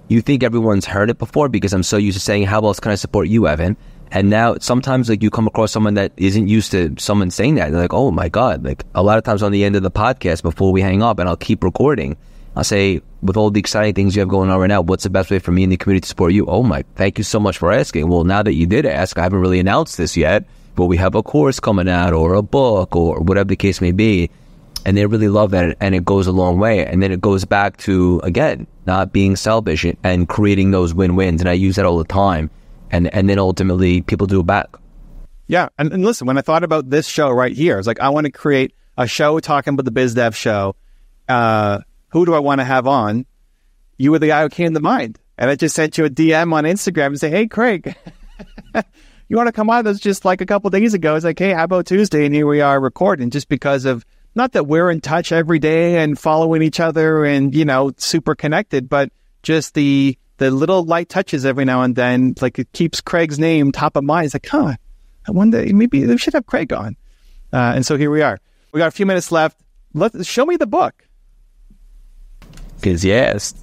you 0.07 0.21
think 0.21 0.43
everyone's 0.43 0.85
heard 0.85 1.09
it 1.09 1.17
before 1.17 1.49
because 1.49 1.73
I'm 1.73 1.83
so 1.83 1.97
used 1.97 2.17
to 2.17 2.23
saying, 2.23 2.43
how 2.43 2.61
else 2.61 2.79
can 2.79 2.91
I 2.91 2.95
support 2.95 3.27
you, 3.27 3.47
Evan? 3.47 3.75
And 4.11 4.29
now 4.29 4.55
sometimes 4.59 5.09
like 5.09 5.23
you 5.23 5.31
come 5.31 5.47
across 5.47 5.71
someone 5.71 5.95
that 5.95 6.11
isn't 6.17 6.47
used 6.47 6.71
to 6.71 6.93
someone 6.99 7.31
saying 7.31 7.55
that. 7.55 7.71
They're 7.71 7.81
like, 7.81 7.93
oh 7.93 8.11
my 8.11 8.29
God. 8.29 8.63
Like 8.63 8.83
a 8.93 9.01
lot 9.01 9.17
of 9.17 9.23
times 9.23 9.41
on 9.41 9.51
the 9.51 9.63
end 9.63 9.75
of 9.75 9.83
the 9.83 9.91
podcast 9.91 10.43
before 10.43 10.71
we 10.71 10.81
hang 10.81 11.01
up 11.01 11.17
and 11.17 11.27
I'll 11.27 11.35
keep 11.35 11.63
recording, 11.63 12.17
I'll 12.55 12.63
say, 12.63 13.01
with 13.21 13.37
all 13.37 13.51
the 13.51 13.59
exciting 13.59 13.93
things 13.93 14.15
you 14.15 14.21
have 14.21 14.29
going 14.29 14.49
on 14.49 14.59
right 14.59 14.67
now, 14.67 14.81
what's 14.81 15.03
the 15.03 15.09
best 15.09 15.29
way 15.29 15.39
for 15.39 15.51
me 15.51 15.63
and 15.63 15.71
the 15.71 15.77
community 15.77 16.01
to 16.01 16.07
support 16.07 16.33
you? 16.33 16.45
Oh 16.45 16.63
my, 16.63 16.83
thank 16.95 17.17
you 17.17 17.23
so 17.23 17.39
much 17.39 17.57
for 17.57 17.71
asking. 17.71 18.07
Well, 18.07 18.23
now 18.23 18.43
that 18.43 18.53
you 18.53 18.65
did 18.65 18.85
ask, 18.85 19.17
I 19.17 19.23
haven't 19.23 19.39
really 19.39 19.59
announced 19.59 19.97
this 19.97 20.15
yet, 20.15 20.45
but 20.75 20.85
we 20.85 20.97
have 20.97 21.15
a 21.15 21.23
course 21.23 21.59
coming 21.59 21.89
out 21.89 22.13
or 22.13 22.33
a 22.33 22.41
book 22.41 22.95
or 22.95 23.19
whatever 23.19 23.49
the 23.49 23.55
case 23.55 23.81
may 23.81 23.91
be. 23.91 24.29
And 24.85 24.95
they 24.95 25.05
really 25.07 25.29
love 25.29 25.51
that. 25.51 25.77
And 25.81 25.95
it 25.95 26.05
goes 26.05 26.27
a 26.27 26.31
long 26.31 26.59
way. 26.59 26.85
And 26.85 27.01
then 27.01 27.11
it 27.11 27.19
goes 27.19 27.43
back 27.43 27.77
to, 27.77 28.21
again, 28.23 28.67
not 28.85 29.11
being 29.11 29.35
selfish 29.35 29.83
and 30.03 30.29
creating 30.29 30.69
those 30.69 30.93
win-wins. 30.93 31.41
And 31.41 31.49
I 31.49 31.53
use 31.53 31.77
that 31.77 31.85
all 31.85 31.97
the 31.97 32.03
time. 32.03 32.51
And, 32.91 33.11
and 33.13 33.27
then 33.27 33.39
ultimately 33.39 34.01
people 34.01 34.27
do 34.27 34.41
it 34.41 34.45
back. 34.45 34.67
Yeah. 35.47 35.69
And, 35.79 35.91
and 35.91 36.05
listen, 36.05 36.27
when 36.27 36.37
I 36.37 36.41
thought 36.41 36.63
about 36.63 36.89
this 36.89 37.07
show 37.07 37.31
right 37.31 37.51
here, 37.51 37.79
it's 37.79 37.87
like, 37.87 37.99
I 37.99 38.09
want 38.09 38.25
to 38.25 38.31
create 38.31 38.75
a 38.95 39.07
show 39.07 39.39
talking 39.39 39.73
about 39.73 39.85
the 39.85 39.91
biz 39.91 40.13
dev 40.13 40.35
show. 40.35 40.75
Uh, 41.27 41.79
who 42.15 42.25
do 42.25 42.33
I 42.33 42.39
want 42.39 42.61
to 42.61 42.65
have 42.65 42.87
on? 42.87 43.25
You 43.97 44.11
were 44.11 44.19
the 44.19 44.27
guy 44.27 44.41
who 44.41 44.47
came 44.47 44.73
to 44.73 44.79
mind. 44.79 45.19
And 45.37 45.49
I 45.49 45.55
just 45.55 45.75
sent 45.75 45.97
you 45.97 46.05
a 46.05 46.09
DM 46.09 46.53
on 46.53 46.63
Instagram 46.63 47.07
and 47.07 47.19
say, 47.19 47.29
Hey, 47.29 47.45
Craig, 47.45 47.93
you 49.27 49.35
want 49.35 49.47
to 49.47 49.51
come 49.51 49.69
on? 49.69 49.83
That's 49.83 49.99
just 49.99 50.23
like 50.23 50.39
a 50.39 50.45
couple 50.45 50.69
days 50.69 50.93
ago. 50.93 51.15
It's 51.15 51.25
like, 51.25 51.37
Hey, 51.37 51.51
how 51.51 51.65
about 51.65 51.87
Tuesday? 51.87 52.25
And 52.25 52.33
here 52.33 52.47
we 52.47 52.61
are 52.61 52.79
recording 52.79 53.31
just 53.31 53.49
because 53.49 53.83
of 53.83 54.05
not 54.33 54.53
that 54.53 54.65
we're 54.65 54.89
in 54.89 55.01
touch 55.01 55.33
every 55.33 55.59
day 55.59 56.01
and 56.01 56.17
following 56.17 56.61
each 56.61 56.79
other 56.79 57.25
and, 57.25 57.53
you 57.53 57.65
know, 57.65 57.91
super 57.97 58.33
connected, 58.33 58.87
but 58.87 59.11
just 59.43 59.73
the, 59.73 60.17
the 60.37 60.51
little 60.51 60.85
light 60.85 61.09
touches 61.09 61.45
every 61.45 61.65
now 61.65 61.81
and 61.81 61.97
then, 61.97 62.33
like 62.39 62.57
it 62.57 62.71
keeps 62.71 63.01
Craig's 63.01 63.39
name 63.39 63.73
top 63.73 63.97
of 63.97 64.05
mind. 64.05 64.27
It's 64.27 64.35
like, 64.35 64.47
huh, 64.47 64.75
I 65.27 65.31
wonder, 65.31 65.65
maybe 65.73 66.05
we 66.05 66.17
should 66.17 66.33
have 66.33 66.45
Craig 66.45 66.71
on. 66.71 66.95
Uh, 67.51 67.73
and 67.75 67.85
so 67.85 67.97
here 67.97 68.09
we 68.09 68.21
are. 68.21 68.39
We 68.71 68.77
got 68.77 68.87
a 68.87 68.91
few 68.91 69.05
minutes 69.05 69.33
left. 69.33 69.59
Let's 69.93 70.25
show 70.25 70.45
me 70.45 70.55
the 70.55 70.65
book. 70.65 71.04
Because 72.85 73.03
yes. 73.03 73.55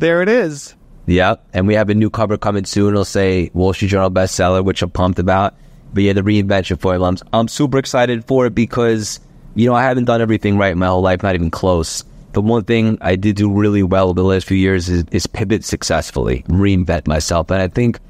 There 0.00 0.20
it 0.20 0.28
is. 0.28 0.74
Yep. 1.06 1.46
And 1.52 1.68
we 1.68 1.74
have 1.74 1.90
a 1.90 1.94
new 1.94 2.10
cover 2.10 2.36
coming 2.36 2.64
soon. 2.64 2.88
It'll 2.88 3.04
say 3.04 3.52
Wall 3.54 3.72
Street 3.72 3.86
Journal 3.86 4.10
bestseller, 4.10 4.64
which 4.64 4.82
I'm 4.82 4.90
pumped 4.90 5.20
about. 5.20 5.54
But 5.92 6.02
yeah, 6.02 6.12
the 6.12 6.22
reinvention 6.22 6.80
formula. 6.80 7.10
I'm, 7.10 7.16
I'm 7.32 7.46
super 7.46 7.78
excited 7.78 8.24
for 8.24 8.46
it 8.46 8.54
because, 8.56 9.20
you 9.54 9.68
know, 9.68 9.76
I 9.76 9.84
haven't 9.84 10.06
done 10.06 10.20
everything 10.20 10.58
right 10.58 10.76
my 10.76 10.88
whole 10.88 11.02
life, 11.02 11.22
not 11.22 11.36
even 11.36 11.52
close. 11.52 12.02
The 12.32 12.40
one 12.40 12.64
thing 12.64 12.98
I 13.00 13.14
did 13.14 13.36
do 13.36 13.48
really 13.48 13.84
well 13.84 14.08
over 14.08 14.20
the 14.20 14.24
last 14.24 14.46
few 14.46 14.56
years 14.56 14.88
is, 14.88 15.04
is 15.12 15.28
pivot 15.28 15.64
successfully, 15.64 16.42
reinvent 16.48 17.06
myself. 17.06 17.48
And 17.52 17.62
I 17.62 17.68
think 17.68 18.00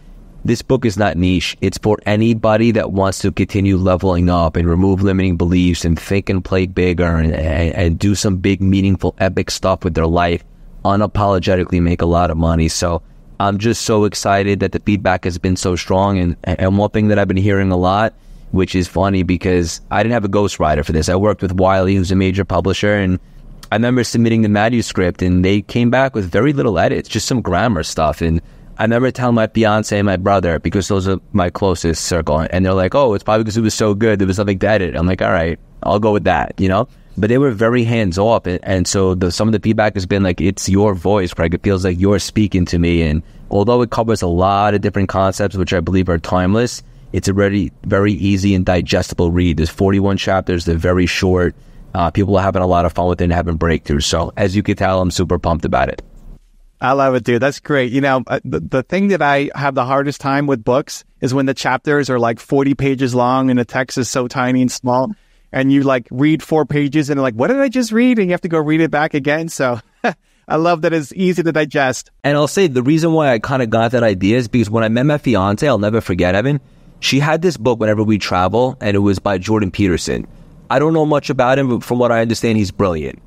this 0.45 0.61
book 0.61 0.85
is 0.85 0.99
not 0.99 1.17
niche. 1.17 1.57
It's 1.61 1.79
for 1.79 1.99
anybody 2.05 2.71
that 2.73 2.93
wants 2.93 3.21
to 3.21 3.33
continue 3.33 3.77
leveling 3.77 4.29
up 4.29 4.57
and 4.57 4.69
remove 4.69 5.03
limiting 5.03 5.37
beliefs 5.37 5.85
and 5.85 5.99
think 5.99 6.29
and 6.29 6.45
play 6.45 6.67
bigger 6.67 7.17
and, 7.17 7.33
and, 7.33 7.75
and 7.75 7.99
do 7.99 8.15
some 8.15 8.37
big, 8.37 8.61
meaningful, 8.61 9.15
epic 9.19 9.51
stuff 9.51 9.85
with 9.85 9.95
their 9.95 10.07
life, 10.07 10.45
unapologetically 10.85 11.81
make 11.81 12.03
a 12.03 12.07
lot 12.07 12.31
of 12.31 12.37
money. 12.37 12.69
So 12.69 13.01
I'm 13.41 13.59
just 13.59 13.83
so 13.83 14.05
excited 14.05 14.61
that 14.61 14.73
the 14.73 14.81
feedback 14.81 15.25
has 15.25 15.39
been 15.39 15.57
so 15.57 15.77
strong. 15.77 16.19
And, 16.19 16.37
and 16.45 16.77
one 16.77 16.91
thing 16.91 17.09
that 17.09 17.19
I've 17.19 17.29
been 17.29 17.37
hearing 17.39 17.73
a 17.73 17.77
lot, 17.77 18.13
which 18.51 18.75
is 18.75 18.87
funny 18.87 19.23
because 19.23 19.81
I 19.91 20.03
didn't 20.03 20.13
have 20.13 20.27
a 20.27 20.29
ghostwriter 20.29 20.85
for 20.85 20.93
this. 20.93 21.09
I 21.09 21.17
worked 21.17 21.41
with 21.41 21.53
Wiley, 21.53 21.95
who's 21.95 22.13
a 22.13 22.17
major 22.17 22.45
publisher, 22.45 22.95
and 22.95 23.19
I 23.73 23.77
remember 23.77 24.05
submitting 24.05 24.43
the 24.43 24.51
manuscript 24.51 25.23
and 25.23 25.43
they 25.43 25.63
came 25.63 25.91
back 25.91 26.15
with 26.15 26.31
very 26.31 26.53
little 26.53 26.79
edits, 26.79 27.09
just 27.09 27.27
some 27.27 27.41
grammar 27.41 27.83
stuff. 27.83 28.21
And 28.21 28.43
I 28.77 28.87
never 28.87 29.11
tell 29.11 29.31
my 29.31 29.47
fiance 29.47 29.97
and 29.97 30.07
my 30.07 30.17
brother 30.17 30.59
because 30.59 30.89
those 30.89 31.07
are 31.07 31.21
my 31.33 31.49
closest 31.49 32.05
circle. 32.05 32.47
And 32.51 32.67
they're 32.67 32.75
like, 32.75 32.95
oh, 32.95 33.15
it's 33.15 33.23
probably 33.23 33.45
because 33.45 33.57
it 33.57 33.63
was 33.63 33.75
so 33.75 33.95
good. 33.95 34.19
There 34.19 34.27
was 34.27 34.39
nothing 34.39 34.59
to 34.59 34.69
edit. 34.69 34.97
I'm 34.97 35.07
like, 35.07 35.23
all 35.23 35.31
right, 35.31 35.59
I'll 35.83 36.01
go 36.01 36.13
with 36.13 36.25
that, 36.25 36.55
you 36.59 36.69
know? 36.69 36.89
But 37.17 37.29
they 37.29 37.39
were 37.39 37.53
very 37.53 37.85
hands 37.85 38.19
off. 38.19 38.47
And, 38.47 38.59
and 38.65 38.89
so 38.89 39.15
the, 39.15 39.31
some 39.31 39.47
of 39.47 39.53
the 39.53 39.61
feedback 39.61 39.95
has 39.95 40.07
been 40.07 40.25
like, 40.25 40.41
it's 40.41 40.69
your 40.69 40.95
voice, 40.95 41.33
Craig. 41.33 41.55
It 41.55 41.63
feels 41.63 41.85
like 41.85 42.01
you're 42.01 42.19
speaking 42.19 42.65
to 42.67 42.79
me. 42.79 43.03
And 43.03 43.23
although 43.51 43.81
it 43.83 43.91
covers 43.91 44.23
a 44.23 44.27
lot 44.27 44.75
of 44.75 44.81
different 44.81 45.09
concepts, 45.09 45.57
which 45.57 45.73
I 45.73 45.79
believe 45.79 46.09
are 46.09 46.19
timeless, 46.19 46.83
it's 47.13 47.29
a 47.29 47.33
very, 47.33 47.71
very 47.85 48.13
easy 48.15 48.57
and 48.57 48.67
digestible 48.67 49.31
read. 49.31 49.59
There's 49.59 49.71
41 49.71 50.17
chapters. 50.17 50.65
They're 50.65 50.75
very 50.75 51.07
short. 51.07 51.55
Uh, 51.95 52.11
people 52.11 52.37
are 52.37 52.43
having 52.43 52.63
a 52.63 52.67
lot 52.67 52.87
of 52.87 52.93
fun 52.93 53.07
with 53.07 53.21
it 53.21 53.25
and 53.25 53.33
having 53.33 53.57
breakthroughs. 53.57 54.03
So 54.03 54.33
as 54.37 54.57
you 54.57 54.65
can 54.65 54.75
tell, 54.75 55.01
I'm 55.01 55.13
super 55.13 55.39
pumped 55.39 55.65
about 55.65 55.89
it. 55.89 56.03
I 56.85 56.93
love 56.93 57.15
it, 57.15 57.25
dude. 57.25 57.41
That's 57.41 57.61
great. 57.61 57.93
You 57.93 58.03
know, 58.03 58.23
uh, 58.27 58.41
the, 58.45 58.61
the 58.61 58.83
thing 58.83 59.09
that 59.09 59.23
I 59.23 59.49
have 59.55 59.75
the 59.75 59.87
hardest 59.87 60.21
time 60.21 60.47
with 60.47 60.63
books 60.63 61.03
is 61.23 61.33
when 61.33 61.47
the 61.47 61.55
chapters 61.55 62.11
are 62.11 62.19
like 62.19 62.39
40 62.39 62.75
pages 62.75 63.15
long 63.15 63.49
and 63.49 63.59
the 63.59 63.65
text 63.65 63.97
is 63.97 64.11
so 64.11 64.29
tiny 64.29 64.61
and 64.61 64.71
small. 64.71 65.15
And 65.51 65.73
you 65.73 65.83
like 65.83 66.07
read 66.11 66.43
four 66.43 66.67
pages 66.67 67.09
and 67.09 67.23
like, 67.23 67.33
what 67.33 67.47
did 67.47 67.59
I 67.59 67.71
just 67.71 67.91
read? 67.91 68.19
And 68.19 68.29
you 68.29 68.33
have 68.33 68.43
to 68.43 68.49
go 68.49 68.59
read 68.59 68.83
it 68.83 68.91
back 68.91 69.15
again. 69.15 69.49
So 69.49 69.81
I 70.47 70.57
love 70.57 70.83
that 70.83 70.93
it's 70.93 71.11
easy 71.15 71.43
to 71.43 71.53
digest. 71.53 72.11
And 72.23 72.37
I'll 72.37 72.47
say 72.49 72.67
the 72.67 72.83
reason 72.83 73.15
why 73.15 73.33
I 73.33 73.39
kind 73.39 73.63
of 73.63 73.71
got 73.71 73.93
that 73.93 74.03
idea 74.03 74.37
is 74.37 74.47
because 74.47 74.69
when 74.69 74.85
I 74.85 74.91
met 74.91 75.07
my 75.07 75.17
fiance, 75.17 75.67
I'll 75.67 75.79
never 75.79 76.03
forget, 76.03 76.35
Evan, 76.35 76.61
she 77.01 77.19
had 77.19 77.41
this 77.41 77.57
book 77.57 77.81
whenever 77.81 78.03
we 78.03 78.19
travel 78.19 78.77
and 78.83 78.95
it 78.95 79.01
was 79.01 79.19
by 79.19 79.39
Jordan 79.39 79.71
Peterson. 79.71 80.27
I 80.69 80.81
don't 80.81 80.93
know 80.93 81.07
much 81.07 81.31
about 81.31 81.59
him, 81.59 81.71
but 81.71 81.83
from 81.83 81.99
what 81.99 82.13
I 82.13 82.21
understand, 82.21 82.59
he's 82.59 82.73
brilliant 82.73 83.23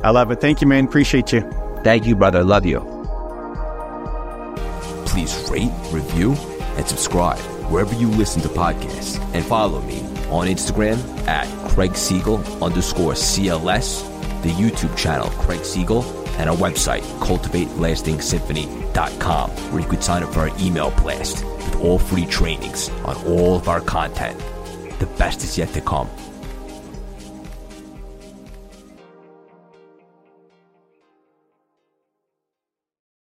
I 0.04 0.10
love 0.10 0.32
it. 0.32 0.42
Thank 0.42 0.62
you, 0.62 0.68
man. 0.68 0.86
Appreciate 0.86 1.32
you. 1.32 1.42
Thank 1.84 2.06
you, 2.06 2.16
brother. 2.16 2.44
Love 2.44 2.66
you. 2.66 2.80
Please 5.06 5.50
rate, 5.52 5.72
review, 5.92 6.34
and 6.78 6.88
subscribe 6.88 7.40
wherever 7.70 7.94
you 7.96 8.08
listen 8.10 8.42
to 8.42 8.48
podcasts 8.50 9.20
and 9.34 9.46
follow 9.46 9.82
me 9.82 10.11
on 10.32 10.48
Instagram 10.48 10.98
at 11.28 11.48
Craig 11.70 11.96
Siegel 11.96 12.38
underscore 12.64 13.14
CLS, 13.14 14.02
the 14.42 14.50
YouTube 14.50 14.98
channel 14.98 15.30
Craig 15.32 15.66
Siegel, 15.66 16.04
and 16.40 16.50
our 16.50 16.56
website, 16.56 17.02
cultivatelastingsymphony.com, 17.20 19.50
where 19.50 19.82
you 19.82 19.88
could 19.88 20.04
sign 20.04 20.24
up 20.24 20.34
for 20.34 20.40
our 20.42 20.52
email 20.60 20.92
blast 20.92 21.44
with 21.46 21.76
all 21.82 21.98
free 22.00 22.26
trainings 22.26 22.90
on 23.06 23.16
all 23.26 23.56
of 23.56 23.68
our 23.68 23.82
content. 23.82 24.40
The 25.00 25.08
best 25.18 25.44
is 25.44 25.58
yet 25.58 25.74
to 25.74 25.82
come. 25.82 26.10